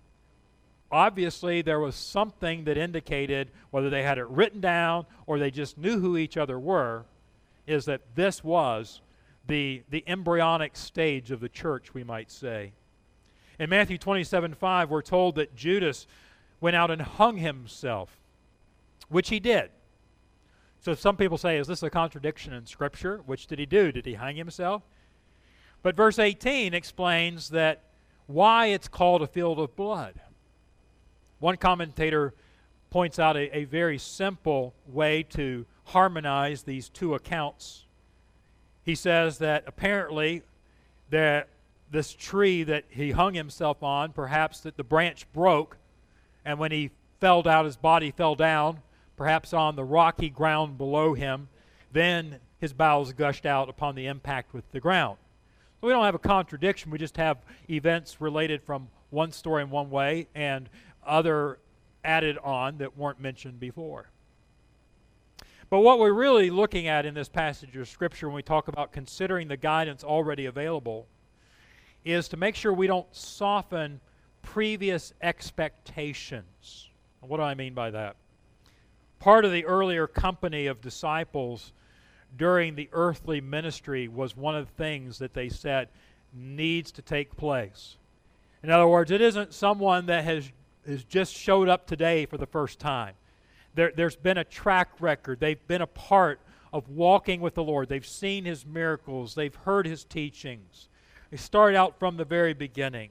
obviously 0.91 1.61
there 1.61 1.79
was 1.79 1.95
something 1.95 2.63
that 2.65 2.77
indicated 2.77 3.49
whether 3.71 3.89
they 3.89 4.03
had 4.03 4.17
it 4.17 4.27
written 4.27 4.61
down 4.61 5.05
or 5.25 5.39
they 5.39 5.51
just 5.51 5.77
knew 5.77 5.99
who 5.99 6.17
each 6.17 6.37
other 6.37 6.59
were 6.59 7.05
is 7.67 7.85
that 7.85 8.01
this 8.15 8.43
was 8.43 9.01
the, 9.47 9.81
the 9.89 10.03
embryonic 10.07 10.75
stage 10.75 11.31
of 11.31 11.39
the 11.39 11.49
church 11.49 11.93
we 11.93 12.03
might 12.03 12.31
say. 12.31 12.71
In 13.59 13.69
matthew 13.69 13.97
27 13.97 14.53
5 14.53 14.89
we're 14.89 15.01
told 15.01 15.35
that 15.35 15.55
judas 15.55 16.07
went 16.61 16.75
out 16.75 16.91
and 16.91 17.01
hung 17.01 17.37
himself 17.37 18.17
which 19.09 19.29
he 19.29 19.39
did. 19.39 19.69
So 20.81 20.93
some 20.93 21.17
people 21.17 21.37
say 21.37 21.57
is 21.57 21.67
this 21.67 21.83
a 21.83 21.89
contradiction 21.89 22.53
in 22.53 22.65
scripture? 22.65 23.21
Which 23.25 23.47
did 23.47 23.59
he 23.59 23.65
do? 23.65 23.91
Did 23.91 24.05
he 24.05 24.13
hang 24.13 24.35
himself? 24.35 24.83
But 25.81 25.95
verse 25.95 26.19
18 26.19 26.73
explains 26.73 27.49
that 27.49 27.83
why 28.27 28.67
it's 28.67 28.87
called 28.87 29.21
a 29.21 29.27
field 29.27 29.59
of 29.59 29.75
blood 29.75 30.19
one 31.39 31.57
commentator 31.57 32.33
points 32.89 33.19
out 33.19 33.35
a, 33.35 33.57
a 33.57 33.65
very 33.65 33.97
simple 33.97 34.73
way 34.87 35.23
to 35.23 35.65
harmonize 35.85 36.63
these 36.63 36.89
two 36.89 37.13
accounts. 37.13 37.85
He 38.83 38.95
says 38.95 39.39
that 39.39 39.63
apparently 39.67 40.43
that 41.09 41.49
this 41.91 42.13
tree 42.13 42.63
that 42.63 42.85
he 42.89 43.11
hung 43.11 43.33
himself 43.33 43.83
on, 43.83 44.11
perhaps 44.11 44.61
that 44.61 44.77
the 44.77 44.83
branch 44.83 45.31
broke, 45.33 45.77
and 46.43 46.59
when 46.59 46.71
he 46.71 46.91
fell 47.19 47.41
down, 47.41 47.65
his 47.65 47.77
body 47.77 48.11
fell 48.11 48.35
down, 48.35 48.79
perhaps 49.17 49.53
on 49.53 49.75
the 49.75 49.83
rocky 49.83 50.29
ground 50.29 50.77
below 50.77 51.13
him, 51.13 51.47
then 51.91 52.39
his 52.59 52.73
bowels 52.73 53.13
gushed 53.13 53.45
out 53.45 53.69
upon 53.69 53.95
the 53.95 54.07
impact 54.07 54.53
with 54.53 54.69
the 54.71 54.79
ground. 54.79 55.17
So 55.79 55.87
we 55.87 55.93
don't 55.93 56.05
have 56.05 56.15
a 56.15 56.19
contradiction, 56.19 56.91
we 56.91 56.97
just 56.97 57.17
have 57.17 57.37
events 57.69 58.19
related 58.19 58.61
from 58.63 58.87
one 59.09 59.31
story 59.31 59.63
in 59.63 59.69
one 59.69 59.89
way 59.89 60.27
and 60.35 60.69
other 61.05 61.59
added 62.03 62.37
on 62.43 62.77
that 62.77 62.97
weren't 62.97 63.19
mentioned 63.19 63.59
before. 63.59 64.09
But 65.69 65.79
what 65.79 65.99
we're 65.99 66.13
really 66.13 66.49
looking 66.49 66.87
at 66.87 67.05
in 67.05 67.13
this 67.13 67.27
passage 67.27 67.75
of 67.75 67.89
Scripture 67.89 68.27
when 68.27 68.35
we 68.35 68.43
talk 68.43 68.67
about 68.67 68.91
considering 68.91 69.47
the 69.47 69.57
guidance 69.57 70.03
already 70.03 70.45
available 70.45 71.07
is 72.03 72.27
to 72.29 72.37
make 72.37 72.55
sure 72.55 72.71
we 72.71 72.87
don't 72.87 73.13
soften 73.15 73.99
previous 74.43 75.13
expectations. 75.21 76.89
What 77.21 77.37
do 77.37 77.43
I 77.43 77.55
mean 77.55 77.73
by 77.73 77.89
that? 77.91 78.15
Part 79.19 79.43
of 79.43 79.51
the 79.51 79.65
earlier 79.65 80.05
company 80.05 80.67
of 80.67 80.81
disciples 80.81 81.73
during 82.37 82.75
the 82.75 82.89
earthly 82.91 83.41
ministry 83.41 84.07
was 84.07 84.37
one 84.37 84.55
of 84.55 84.67
the 84.67 84.73
things 84.73 85.17
that 85.17 85.33
they 85.33 85.49
said 85.49 85.87
needs 86.31 86.91
to 86.91 87.01
take 87.01 87.35
place. 87.35 87.97
In 88.61 88.69
other 88.69 88.87
words, 88.87 89.09
it 89.09 89.21
isn't 89.21 89.53
someone 89.53 90.05
that 90.07 90.23
has 90.25 90.51
has 90.87 91.03
just 91.03 91.33
showed 91.33 91.69
up 91.69 91.87
today 91.87 92.25
for 92.25 92.37
the 92.37 92.45
first 92.45 92.79
time. 92.79 93.15
There, 93.75 93.91
there's 93.95 94.15
been 94.15 94.37
a 94.37 94.43
track 94.43 94.89
record. 94.99 95.39
They've 95.39 95.67
been 95.67 95.81
a 95.81 95.87
part 95.87 96.39
of 96.71 96.89
walking 96.89 97.41
with 97.41 97.55
the 97.55 97.63
Lord. 97.63 97.89
They've 97.89 98.05
seen 98.05 98.45
His 98.45 98.65
miracles. 98.65 99.35
They've 99.35 99.55
heard 99.55 99.85
His 99.85 100.03
teachings. 100.03 100.89
They 101.31 101.37
start 101.37 101.75
out 101.75 101.99
from 101.99 102.17
the 102.17 102.25
very 102.25 102.53
beginning. 102.53 103.09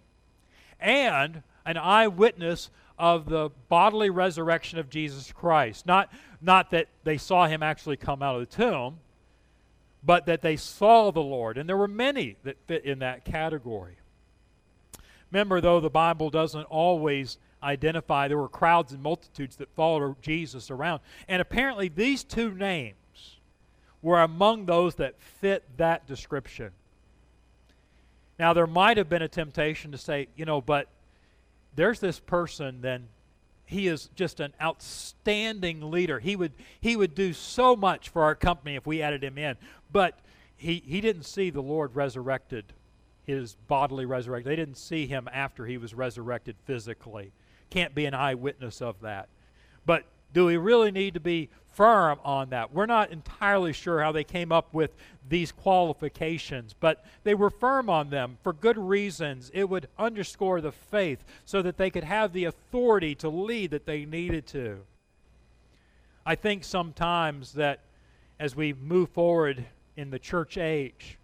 And 0.80 1.42
an 1.66 1.76
eyewitness 1.76 2.70
of 2.98 3.26
the 3.28 3.50
bodily 3.68 4.10
resurrection 4.10 4.78
of 4.78 4.90
Jesus 4.90 5.32
Christ. 5.32 5.86
Not, 5.86 6.12
not 6.40 6.70
that 6.70 6.88
they 7.04 7.18
saw 7.18 7.46
Him 7.46 7.62
actually 7.62 7.96
come 7.96 8.22
out 8.22 8.36
of 8.36 8.40
the 8.40 8.56
tomb, 8.56 8.98
but 10.02 10.26
that 10.26 10.42
they 10.42 10.56
saw 10.56 11.10
the 11.10 11.22
Lord. 11.22 11.58
And 11.58 11.68
there 11.68 11.76
were 11.76 11.88
many 11.88 12.36
that 12.44 12.56
fit 12.66 12.84
in 12.84 12.98
that 13.00 13.24
category. 13.24 13.96
Remember, 15.30 15.60
though, 15.60 15.80
the 15.80 15.90
Bible 15.90 16.30
doesn't 16.30 16.64
always 16.64 17.38
identify 17.64 18.28
there 18.28 18.38
were 18.38 18.48
crowds 18.48 18.92
and 18.92 19.02
multitudes 19.02 19.56
that 19.56 19.68
followed 19.74 20.20
Jesus 20.22 20.70
around. 20.70 21.00
And 21.26 21.40
apparently, 21.40 21.88
these 21.88 22.22
two 22.22 22.52
names 22.52 22.94
were 24.02 24.22
among 24.22 24.66
those 24.66 24.96
that 24.96 25.18
fit 25.18 25.64
that 25.78 26.06
description. 26.06 26.70
Now, 28.38 28.52
there 28.52 28.66
might 28.66 28.98
have 28.98 29.08
been 29.08 29.22
a 29.22 29.28
temptation 29.28 29.92
to 29.92 29.98
say, 29.98 30.28
you 30.36 30.44
know, 30.44 30.60
but 30.60 30.88
there's 31.74 32.00
this 32.00 32.20
person, 32.20 32.80
then 32.82 33.08
he 33.64 33.88
is 33.88 34.10
just 34.14 34.40
an 34.40 34.52
outstanding 34.60 35.90
leader. 35.90 36.18
He 36.18 36.36
would, 36.36 36.52
he 36.80 36.96
would 36.96 37.14
do 37.14 37.32
so 37.32 37.74
much 37.74 38.10
for 38.10 38.22
our 38.22 38.34
company 38.34 38.76
if 38.76 38.86
we 38.86 39.00
added 39.00 39.24
him 39.24 39.38
in. 39.38 39.56
But 39.90 40.18
he, 40.56 40.82
he 40.86 41.00
didn't 41.00 41.24
see 41.24 41.50
the 41.50 41.62
Lord 41.62 41.96
resurrected, 41.96 42.64
his 43.24 43.54
bodily 43.68 44.04
resurrected. 44.04 44.50
They 44.50 44.56
didn't 44.56 44.76
see 44.76 45.06
him 45.06 45.28
after 45.32 45.64
he 45.64 45.78
was 45.78 45.94
resurrected 45.94 46.56
physically 46.66 47.32
can't 47.74 47.94
be 47.94 48.06
an 48.06 48.14
eyewitness 48.14 48.80
of 48.80 49.00
that. 49.00 49.28
But 49.84 50.04
Do 50.34 50.46
we 50.46 50.56
really 50.56 50.90
need 50.90 51.14
to 51.14 51.20
be 51.20 51.48
firm 51.72 52.18
on 52.24 52.50
that? 52.50 52.74
We're 52.74 52.86
not 52.86 53.10
entirely 53.10 53.72
sure 53.72 54.02
how 54.02 54.10
they 54.10 54.24
came 54.24 54.50
up 54.50 54.74
with 54.74 54.90
these 55.26 55.52
qualifications, 55.52 56.74
but 56.78 57.04
they 57.22 57.34
were 57.34 57.50
firm 57.50 57.88
on 57.88 58.10
them 58.10 58.36
for 58.42 58.52
good 58.52 58.76
reasons. 58.76 59.50
It 59.54 59.68
would 59.70 59.88
underscore 59.96 60.60
the 60.60 60.72
faith 60.72 61.24
so 61.44 61.62
that 61.62 61.78
they 61.78 61.88
could 61.88 62.04
have 62.04 62.32
the 62.32 62.44
authority 62.44 63.14
to 63.16 63.28
lead 63.28 63.70
that 63.70 63.86
they 63.86 64.04
needed 64.04 64.46
to. 64.48 64.80
I 66.26 66.34
think 66.34 66.64
sometimes 66.64 67.52
that 67.52 67.80
as 68.40 68.56
we 68.56 68.72
move 68.72 69.10
forward 69.10 69.64
in 69.96 70.10
the 70.10 70.18
church 70.18 70.58
age, 70.58 71.16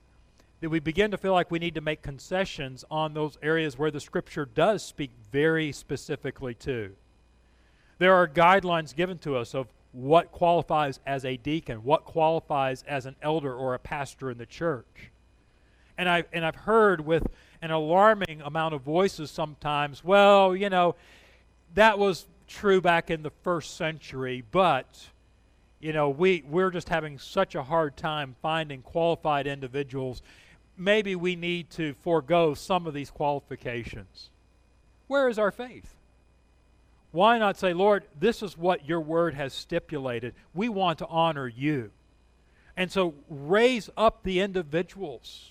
that 0.61 0.68
we 0.68 0.79
begin 0.79 1.11
to 1.11 1.16
feel 1.16 1.33
like 1.33 1.51
we 1.51 1.59
need 1.59 1.75
to 1.75 1.81
make 1.81 2.03
concessions 2.03 2.85
on 2.90 3.14
those 3.14 3.38
areas 3.42 3.79
where 3.79 3.90
the 3.90 4.01
Scripture 4.01 4.44
does 4.44 4.83
speak 4.83 5.11
very 5.33 5.73
specifically 5.73 6.55
to. 6.55 6.92
There 7.99 8.14
are 8.14 8.29
guidelines 8.29 8.94
given 8.94 9.18
to 9.18 9.37
us 9.37 9.55
of 9.55 9.68
what 9.92 10.31
qualifies 10.33 11.01
as 11.07 11.25
a 11.25 11.37
deacon, 11.37 11.83
what 11.83 12.05
qualifies 12.05 12.85
as 12.87 13.07
an 13.07 13.16
elder 13.23 13.55
or 13.55 13.75
a 13.75 13.79
pastor 13.79 14.31
in 14.31 14.38
the 14.38 14.46
church. 14.46 15.11
And 15.99 16.09
I've, 16.09 16.27
and 16.33 16.44
I've 16.44 16.57
heard 16.57 17.05
with 17.05 17.27
an 17.61 17.70
alarming 17.70 18.40
amount 18.42 18.75
of 18.75 18.83
voices 18.83 19.31
sometimes, 19.31 20.05
well, 20.05 20.55
you 20.55 20.70
know, 20.70 20.94
that 21.75 21.99
was 21.99 22.27
true 22.46 22.81
back 22.81 23.11
in 23.11 23.23
the 23.23 23.33
first 23.42 23.77
century, 23.77 24.44
but 24.51 25.09
you 25.81 25.94
know, 25.94 26.11
we, 26.11 26.44
we're 26.49 26.70
just 26.70 26.90
having 26.90 27.18
such 27.18 27.55
a 27.55 27.62
hard 27.62 27.96
time 27.96 28.37
finding 28.42 28.83
qualified 28.83 29.46
individuals. 29.46 30.23
Maybe 30.81 31.14
we 31.14 31.37
need 31.37 31.69
to 31.73 31.93
forego 31.93 32.55
some 32.55 32.87
of 32.87 32.95
these 32.95 33.11
qualifications. 33.11 34.31
Where 35.09 35.29
is 35.29 35.38
our 35.38 35.51
faith? 35.51 35.95
Why 37.12 37.37
not 37.37 37.59
say, 37.59 37.75
Lord, 37.75 38.05
this 38.19 38.43
is 38.43 38.57
what 38.57 38.88
your 38.88 39.01
word 39.01 39.35
has 39.35 39.53
stipulated. 39.53 40.33
We 40.55 40.71
want 40.71 40.99
to 41.01 41.07
honor 41.09 41.47
you. 41.47 41.90
And 42.79 42.90
so 42.90 43.12
raise 43.29 43.90
up 43.95 44.23
the 44.23 44.40
individuals, 44.40 45.51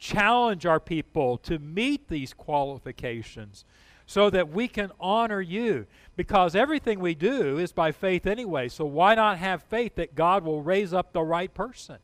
challenge 0.00 0.66
our 0.66 0.80
people 0.80 1.38
to 1.38 1.60
meet 1.60 2.08
these 2.08 2.34
qualifications 2.34 3.64
so 4.04 4.30
that 4.30 4.48
we 4.48 4.66
can 4.66 4.90
honor 4.98 5.40
you. 5.40 5.86
Because 6.16 6.56
everything 6.56 6.98
we 6.98 7.14
do 7.14 7.56
is 7.56 7.70
by 7.70 7.92
faith 7.92 8.26
anyway. 8.26 8.68
So 8.68 8.84
why 8.84 9.14
not 9.14 9.38
have 9.38 9.62
faith 9.62 9.94
that 9.94 10.16
God 10.16 10.42
will 10.42 10.60
raise 10.60 10.92
up 10.92 11.12
the 11.12 11.22
right 11.22 11.54
person? 11.54 11.98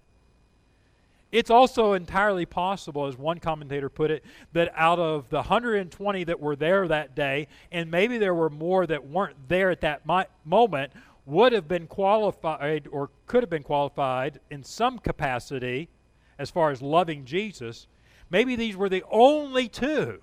It's 1.37 1.51
also 1.51 1.92
entirely 1.92 2.46
possible, 2.46 3.05
as 3.05 3.18
one 3.18 3.40
commentator 3.40 3.90
put 3.90 4.11
it, 4.11 4.25
that 4.55 4.72
out 4.75 4.99
of 4.99 5.29
the 5.29 5.37
120 5.37 6.25
that 6.25 6.40
were 6.40 6.57
there 6.57 6.88
that 6.88 7.14
day, 7.14 7.49
and 7.70 7.90
maybe 7.90 8.16
there 8.16 8.35
were 8.35 8.49
more 8.49 8.87
that 8.87 9.07
weren't 9.07 9.37
there 9.46 9.68
at 9.68 9.83
that 9.83 10.07
mi- 10.07 10.25
moment, 10.46 10.94
would 11.27 11.53
have 11.53 11.68
been 11.68 11.88
qualified 11.88 12.88
or 12.90 13.11
could 13.27 13.42
have 13.42 13.51
been 13.51 13.62
qualified 13.62 14.40
in 14.51 14.64
some 14.64 14.99
capacity 14.99 15.90
as 16.38 16.49
far 16.49 16.70
as 16.70 16.81
loving 16.81 17.27
Jesus. 17.27 17.87
Maybe 18.31 18.57
these 18.57 18.75
were 18.75 18.88
the 18.88 19.05
only 19.11 19.68
two 19.68 20.22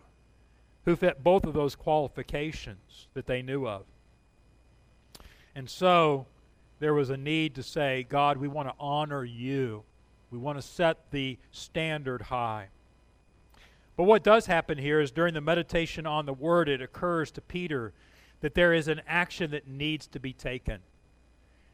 who 0.85 0.95
fit 0.95 1.23
both 1.23 1.45
of 1.45 1.53
those 1.53 1.75
qualifications 1.75 3.07
that 3.13 3.27
they 3.27 3.43
knew 3.43 3.67
of. 3.67 3.83
And 5.53 5.69
so 5.69 6.25
there 6.79 6.95
was 6.95 7.11
a 7.11 7.17
need 7.17 7.53
to 7.53 7.61
say, 7.61 8.01
God, 8.09 8.37
we 8.37 8.47
want 8.47 8.67
to 8.67 8.73
honor 8.79 9.23
you. 9.23 9.83
We 10.33 10.39
want 10.39 10.57
to 10.57 10.63
set 10.63 11.11
the 11.11 11.37
standard 11.51 12.23
high. 12.23 12.69
But 13.95 14.05
what 14.05 14.23
does 14.23 14.47
happen 14.47 14.79
here 14.79 14.99
is 14.99 15.11
during 15.11 15.35
the 15.35 15.41
meditation 15.41 16.07
on 16.07 16.25
the 16.25 16.33
word, 16.33 16.67
it 16.67 16.81
occurs 16.81 17.29
to 17.31 17.41
Peter 17.41 17.93
that 18.41 18.55
there 18.55 18.73
is 18.73 18.87
an 18.87 19.01
action 19.07 19.51
that 19.51 19.67
needs 19.67 20.07
to 20.07 20.19
be 20.19 20.33
taken. 20.33 20.79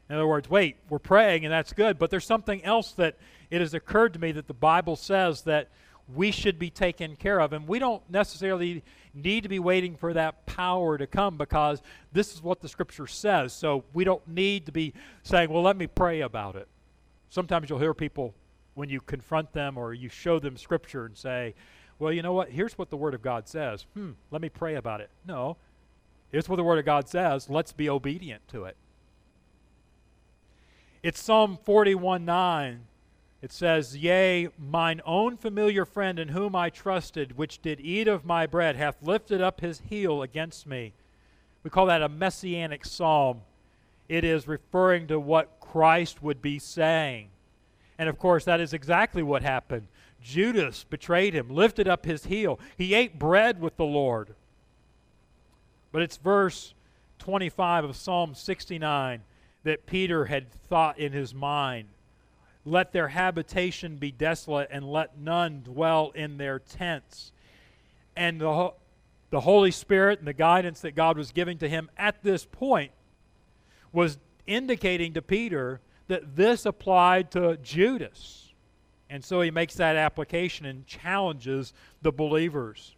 In 0.10 0.15
other 0.15 0.28
words, 0.28 0.50
wait, 0.50 0.76
we're 0.89 1.00
praying 1.00 1.45
and 1.45 1.54
that's 1.54 1.72
good, 1.72 1.98
but 1.98 2.10
there's 2.10 2.26
something 2.26 2.62
else 2.65 2.91
that 2.93 3.15
it 3.50 3.62
has 3.62 3.74
occurred 3.74 4.13
to 4.15 4.19
me 4.19 4.34
that 4.34 4.48
the 4.48 4.54
Bible 4.54 4.98
says 4.98 5.43
that 5.43 5.69
we 6.13 6.30
should 6.30 6.60
be 6.60 6.69
taken 6.69 7.15
care 7.15 7.39
of. 7.39 7.54
And 7.54 7.65
we 7.65 7.80
don't 7.80 8.02
necessarily 8.10 8.84
need 9.13 9.43
to 9.43 9.50
be 9.50 9.60
waiting 9.60 9.95
for 9.95 10.12
that 10.13 10.45
power 10.45 10.98
to 10.98 11.08
come 11.08 11.38
because 11.38 11.82
this 12.12 12.34
is 12.34 12.43
what 12.43 12.60
the 12.60 12.67
scripture 12.67 13.08
says. 13.08 13.54
So 13.54 13.86
we 13.93 14.04
don't 14.04 14.28
need 14.28 14.65
to 14.65 14.74
be 14.74 14.93
saying, 15.24 15.50
well, 15.50 15.63
let 15.63 15.78
me 15.78 15.88
pray 15.88 16.22
about 16.22 16.58
it. 16.58 16.67
Sometimes 17.30 17.69
you'll 17.69 17.80
hear 17.80 17.93
people 17.93 18.34
when 18.80 18.89
you 18.89 19.02
confront 19.02 19.54
them 19.54 19.78
or 19.78 19.94
you 19.94 20.10
show 20.10 20.39
them 20.39 20.58
scripture 20.58 21.06
and 21.06 21.15
say, 21.15 21.54
well, 22.00 22.12
you 22.12 22.22
know 22.22 22.34
what? 22.34 22.50
Here's 22.50 22.78
what 22.78 22.89
the 22.89 22.98
Word 22.98 23.13
of 23.13 23.22
God 23.22 23.48
says. 23.48 23.86
Hmm, 23.94 24.12
let 24.32 24.42
me 24.42 24.50
pray 24.50 24.76
about 24.76 25.02
it. 25.02 25.10
No. 25.28 25.58
Here's 26.32 26.50
what 26.50 26.56
the 26.56 26.63
Word 26.63 26.80
of 26.80 26.86
God 26.86 27.08
says. 27.08 27.50
Let's 27.50 27.74
be 27.74 27.89
obedient 27.89 28.48
to 28.48 28.63
it. 28.63 28.78
It's 31.04 31.22
Psalm 31.22 31.60
41 31.63 32.26
9 32.26 32.86
it 33.42 33.54
says, 33.54 33.96
Yea, 33.96 34.50
mine 34.58 35.02
own 35.06 35.38
familiar 35.38 35.86
friend 35.86 36.20
in 36.20 36.30
whom 36.30 36.56
I 36.56 36.70
trusted, 36.70 37.38
which 37.38 37.62
did 37.62 37.80
eat 37.80 38.08
of 38.08 38.26
my 38.26 38.46
bread, 38.46 38.76
hath 38.76 39.02
lifted 39.02 39.39
up 39.39 39.62
his 39.62 39.82
heel 39.89 40.22
against 40.22 40.68
me. 40.68 40.94
We 41.63 41.70
call 41.70 41.86
that 41.86 42.02
a 42.02 42.10
messianic 42.10 42.86
psalm. 42.86 43.42
It 44.10 44.26
is 44.26 44.48
referring 44.48 45.08
to 45.08 45.20
what 45.20 45.60
Christ 45.62 46.22
would 46.22 46.42
be 46.42 46.60
saying. 46.60 47.30
And 48.00 48.10
of 48.10 48.18
course, 48.18 48.46
that 48.46 48.60
is 48.60 48.74
exactly 48.74 49.22
what 49.22 49.44
happened. 49.44 49.88
Judas 50.24 50.84
betrayed 50.84 51.36
him, 51.36 51.50
lifted 51.50 51.88
up 51.88 52.06
his 52.06 52.26
heel. 52.26 52.60
He 52.78 52.96
ate 52.96 53.20
bread 53.20 53.62
with 53.62 53.78
the 53.78 53.86
Lord. 53.86 54.34
But 55.92 56.02
it's 56.02 56.18
verse 56.18 56.74
25 57.20 57.84
of 57.84 57.96
Psalm 57.96 58.34
69 58.34 59.22
that 59.64 59.86
Peter 59.86 60.26
had 60.26 60.52
thought 60.52 60.98
in 60.98 61.12
his 61.12 61.36
mind 61.36 61.90
let 62.66 62.92
their 62.92 63.08
habitation 63.08 63.96
be 63.96 64.12
desolate, 64.12 64.70
and 64.72 64.86
let 64.90 65.18
none 65.18 65.62
dwell 65.64 66.12
in 66.14 66.38
their 66.38 66.60
tents. 66.60 67.32
And 68.16 68.42
the, 68.42 68.74
the 69.30 69.40
Holy 69.40 69.72
Spirit 69.72 70.20
and 70.20 70.28
the 70.28 70.34
guidance 70.34 70.82
that 70.82 70.96
God 70.96 71.18
was 71.18 71.32
giving 71.32 71.58
to 71.60 71.70
him 71.70 71.90
at 71.98 72.22
this 72.22 72.46
point 72.46 72.92
was 73.92 74.20
indicating 74.46 75.14
to 75.14 75.22
Peter 75.22 75.80
that 76.10 76.36
this 76.36 76.65
applied 76.65 77.32
to 77.32 77.58
Judas. 77.63 78.52
And 79.10 79.24
so 79.24 79.41
he 79.41 79.52
makes 79.52 79.76
that 79.76 79.95
application 79.95 80.65
and 80.65 80.86
challenges 80.86 81.74
the 82.02 82.12
believers. 82.12 82.95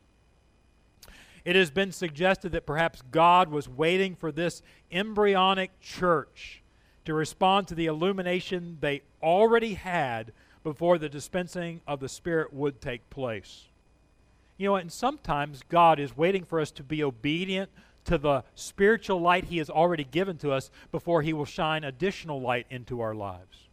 It 1.45 1.55
has 1.55 1.71
been 1.71 1.91
suggested 1.91 2.51
that 2.53 2.65
perhaps 2.65 3.01
God 3.11 3.49
was 3.49 3.69
waiting 3.69 4.15
for 4.15 4.31
this 4.31 4.61
embryonic 4.91 5.79
church 5.79 6.61
to 7.05 7.13
respond 7.13 7.67
to 7.67 7.75
the 7.75 7.87
illumination 7.87 8.77
they 8.79 9.01
already 9.21 9.73
had 9.73 10.31
before 10.63 10.97
the 10.97 11.09
dispensing 11.09 11.81
of 11.87 11.99
the 11.99 12.09
Spirit 12.09 12.53
would 12.53 12.79
take 12.79 13.09
place. 13.09 13.65
You 14.57 14.69
know, 14.69 14.75
and 14.75 14.91
sometimes 14.91 15.63
God 15.67 15.99
is 15.99 16.15
waiting 16.15 16.43
for 16.43 16.59
us 16.59 16.71
to 16.71 16.83
be 16.83 17.03
obedient 17.03 17.71
to 18.05 18.17
the 18.17 18.43
spiritual 18.55 19.19
light 19.21 19.45
He 19.45 19.57
has 19.57 19.69
already 19.69 20.03
given 20.03 20.37
to 20.39 20.51
us 20.51 20.71
before 20.91 21.21
He 21.21 21.33
will 21.33 21.45
shine 21.45 21.83
additional 21.83 22.41
light 22.41 22.67
into 22.69 23.01
our 23.01 23.13
lives. 23.13 23.67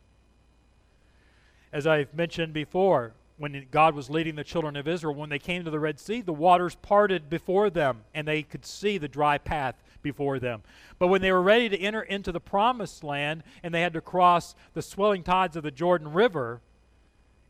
As 1.72 1.86
I've 1.86 2.14
mentioned 2.14 2.52
before, 2.52 3.12
when 3.36 3.66
God 3.70 3.94
was 3.94 4.10
leading 4.10 4.34
the 4.34 4.44
children 4.44 4.76
of 4.76 4.88
Israel, 4.88 5.14
when 5.14 5.28
they 5.28 5.38
came 5.38 5.64
to 5.64 5.70
the 5.70 5.78
Red 5.78 6.00
Sea, 6.00 6.20
the 6.20 6.32
waters 6.32 6.74
parted 6.76 7.30
before 7.30 7.70
them 7.70 8.00
and 8.14 8.26
they 8.26 8.42
could 8.42 8.66
see 8.66 8.98
the 8.98 9.08
dry 9.08 9.38
path 9.38 9.76
before 10.02 10.38
them. 10.38 10.62
But 10.98 11.08
when 11.08 11.22
they 11.22 11.32
were 11.32 11.42
ready 11.42 11.68
to 11.68 11.78
enter 11.78 12.02
into 12.02 12.32
the 12.32 12.40
promised 12.40 13.04
land 13.04 13.44
and 13.62 13.72
they 13.72 13.82
had 13.82 13.92
to 13.92 14.00
cross 14.00 14.54
the 14.74 14.82
swelling 14.82 15.22
tides 15.22 15.56
of 15.56 15.62
the 15.62 15.70
Jordan 15.70 16.12
River, 16.12 16.60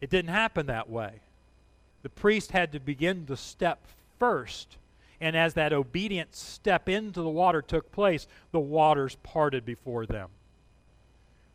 it 0.01 0.11
didn't 0.11 0.31
happen 0.31 0.67
that 0.67 0.91
way. 0.91 1.21
The 2.03 2.11
priest 2.11 2.53
had 2.53 2.73
to 2.73 2.81
begin 2.81 3.27
to 3.27 3.37
step 3.37 3.87
first. 4.19 4.77
And 5.21 5.37
as 5.37 5.55
that 5.55 5.73
obedient 5.73 6.35
step 6.35 6.89
into 6.89 7.23
the 7.23 7.29
water 7.29 7.61
took 7.61 7.91
place, 7.91 8.27
the 8.53 8.61
waters 8.61 9.17
parted 9.23 9.65
before 9.65 10.07
them. 10.07 10.29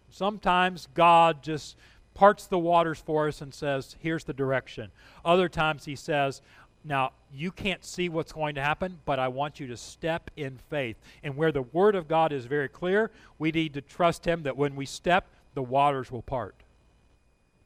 Sometimes 0.10 0.88
God 0.94 1.42
just 1.42 1.78
parts 2.14 2.46
the 2.46 2.60
waters 2.60 3.00
for 3.00 3.28
us 3.28 3.42
and 3.42 3.54
says, 3.54 3.96
Here's 4.00 4.26
the 4.26 4.34
direction. 4.34 4.92
Other 5.24 5.50
times 5.50 5.86
He 5.86 5.96
says, 5.96 6.42
now, 6.86 7.14
you 7.34 7.52
can't 7.52 7.84
see 7.86 8.10
what's 8.10 8.34
going 8.34 8.56
to 8.56 8.62
happen, 8.62 9.00
but 9.06 9.18
I 9.18 9.30
want 9.30 9.60
you 9.60 9.68
to 9.68 9.78
step 9.78 10.30
in 10.36 10.60
faith. 10.70 10.98
And 11.24 11.38
where 11.38 11.52
the 11.52 11.62
Word 11.62 11.96
of 11.96 12.08
God 12.08 12.34
is 12.34 12.46
very 12.46 12.68
clear, 12.68 13.10
we 13.40 13.52
need 13.52 13.74
to 13.76 13.82
trust 13.82 14.26
Him 14.26 14.44
that 14.44 14.58
when 14.58 14.76
we 14.76 14.86
step, 14.86 15.28
the 15.54 15.64
waters 15.64 16.12
will 16.12 16.22
part. 16.22 16.56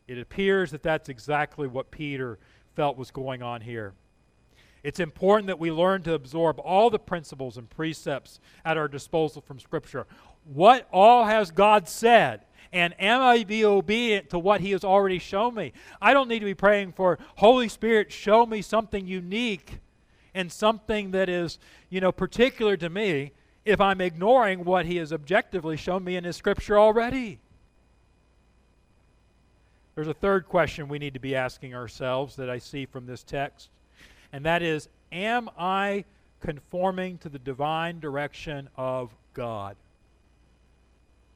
It 0.08 0.20
appears 0.20 0.72
that 0.72 0.84
that's 0.84 1.10
exactly 1.10 1.68
what 1.68 1.90
Peter 1.90 2.38
felt 2.76 2.96
was 2.96 3.10
going 3.10 3.42
on 3.42 3.62
here. 3.62 3.94
It's 4.84 5.00
important 5.00 5.48
that 5.48 5.60
we 5.60 5.72
learn 5.72 6.04
to 6.04 6.14
absorb 6.14 6.60
all 6.60 6.90
the 6.90 7.00
principles 7.00 7.58
and 7.58 7.70
precepts 7.70 8.40
at 8.64 8.78
our 8.78 8.88
disposal 8.88 9.42
from 9.42 9.60
Scripture. 9.60 10.06
What 10.46 10.88
all 10.94 11.26
has 11.26 11.52
God 11.52 11.90
said? 11.90 12.42
And 12.72 12.94
am 13.00 13.22
I 13.22 13.44
be 13.44 13.66
obedient 13.66 14.30
to 14.32 14.40
what 14.40 14.62
He 14.62 14.72
has 14.72 14.84
already 14.84 15.20
shown 15.20 15.56
me? 15.56 15.74
I 16.02 16.14
don't 16.14 16.28
need 16.28 16.40
to 16.40 16.46
be 16.46 16.54
praying 16.54 16.94
for 16.94 17.18
Holy 17.38 17.70
Spirit, 17.70 18.12
show 18.12 18.46
me 18.46 18.62
something 18.62 19.08
unique 19.08 19.80
and 20.34 20.52
something 20.52 21.12
that 21.12 21.30
is, 21.30 21.58
you 21.90 22.00
know, 22.00 22.12
particular 22.12 22.78
to 22.78 22.90
me. 22.90 23.32
if 23.68 23.82
I'm 23.82 24.00
ignoring 24.00 24.64
what 24.64 24.86
he 24.86 24.96
has 24.96 25.12
objectively 25.12 25.76
shown 25.76 26.04
me 26.04 26.16
in 26.16 26.24
his 26.24 26.38
scripture 26.38 26.80
already? 26.80 27.40
There's 29.94 30.08
a 30.08 30.14
third 30.14 30.48
question 30.48 30.88
we 30.88 31.00
need 31.00 31.16
to 31.16 31.20
be 31.20 31.36
asking 31.36 31.76
ourselves 31.76 32.38
that 32.38 32.50
I 32.50 32.60
see 32.60 32.86
from 32.86 33.06
this 33.06 33.24
text, 33.24 33.70
and 34.32 34.46
that 34.46 34.62
is 34.62 34.90
Am 35.12 35.50
I 35.58 36.06
conforming 36.42 37.18
to 37.20 37.30
the 37.30 37.40
divine 37.40 38.00
direction 38.00 38.70
of 38.76 39.16
God? 39.34 39.78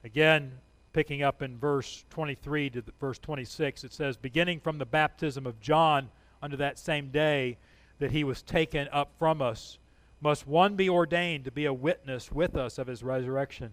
Again, 0.04 0.51
picking 0.93 1.23
up 1.23 1.41
in 1.41 1.58
verse 1.58 2.04
23 2.10 2.69
to 2.71 2.84
verse 2.99 3.19
26, 3.19 3.84
it 3.84 3.93
says, 3.93 4.17
Beginning 4.17 4.60
from 4.60 4.77
the 4.77 4.86
baptism 4.86 5.45
of 5.45 5.62
John 5.62 6.10
unto 6.41 6.58
that 6.58 6.80
same 6.80 7.10
day 7.10 7.58
that 7.99 8.12
he 8.12 8.23
was 8.23 8.41
taken 8.41 8.88
up 8.91 9.12
from 9.17 9.41
us, 9.41 9.77
must 10.19 10.47
one 10.47 10.75
be 10.75 10.89
ordained 10.89 11.45
to 11.45 11.51
be 11.51 11.65
a 11.65 11.73
witness 11.73 12.32
with 12.32 12.56
us 12.56 12.77
of 12.77 12.88
his 12.88 13.04
resurrection. 13.04 13.71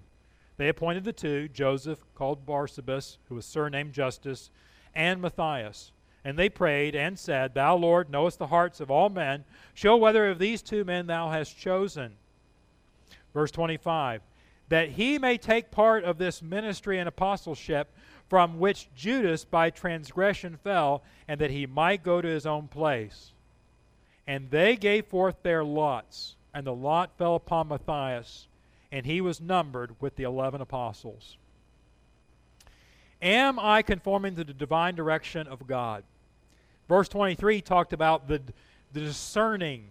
They 0.57 0.69
appointed 0.69 1.05
the 1.05 1.13
two, 1.13 1.49
Joseph, 1.49 2.05
called 2.15 2.47
Barsabas, 2.47 3.19
who 3.29 3.35
was 3.35 3.47
surnamed 3.47 3.93
Justus, 3.93 4.51
and 4.95 5.21
Matthias. 5.21 5.93
And 6.29 6.39
they 6.39 6.51
prayed 6.51 6.95
and 6.95 7.19
said, 7.19 7.55
Thou, 7.55 7.77
Lord, 7.77 8.11
knowest 8.11 8.39
the 8.39 8.49
hearts 8.49 8.81
of 8.81 8.91
all 8.91 9.09
men. 9.09 9.47
Show 9.73 9.97
whether 9.97 10.29
of 10.29 10.39
these 10.39 10.61
two 10.61 10.85
men 10.85 11.07
thou 11.07 11.31
hast 11.31 11.57
chosen. 11.57 12.17
Verse 13.33 13.51
25 13.51 14.21
That 14.69 14.91
he 14.91 15.19
may 15.19 15.39
take 15.39 15.71
part 15.71 16.05
of 16.05 16.19
this 16.19 16.43
ministry 16.43 16.99
and 16.99 17.09
apostleship 17.09 17.91
from 18.29 18.59
which 18.59 18.91
Judas 18.95 19.47
by 19.47 19.71
transgression 19.71 20.59
fell, 20.63 21.03
and 21.27 21.41
that 21.41 21.51
he 21.51 21.65
might 21.65 22.03
go 22.03 22.21
to 22.21 22.29
his 22.29 22.45
own 22.45 22.69
place. 22.69 23.33
And 24.27 24.51
they 24.51 24.77
gave 24.77 25.07
forth 25.07 25.37
their 25.43 25.65
lots, 25.65 26.37
and 26.53 26.67
the 26.67 26.75
lot 26.75 27.17
fell 27.17 27.37
upon 27.37 27.69
Matthias, 27.69 28.49
and 28.93 29.07
he 29.07 29.23
was 29.23 29.41
numbered 29.41 29.97
with 29.99 30.17
the 30.17 30.25
eleven 30.25 30.61
apostles. 30.61 31.39
Am 33.23 33.59
I 33.59 33.81
conforming 33.81 34.37
to 34.37 34.45
the 34.45 34.53
divine 34.53 34.95
direction 34.95 35.47
of 35.47 35.67
God? 35.67 36.05
Verse 36.89 37.09
23 37.09 37.61
talked 37.61 37.93
about 37.93 38.29
the, 38.29 38.41
the 38.93 39.01
discerning, 39.01 39.89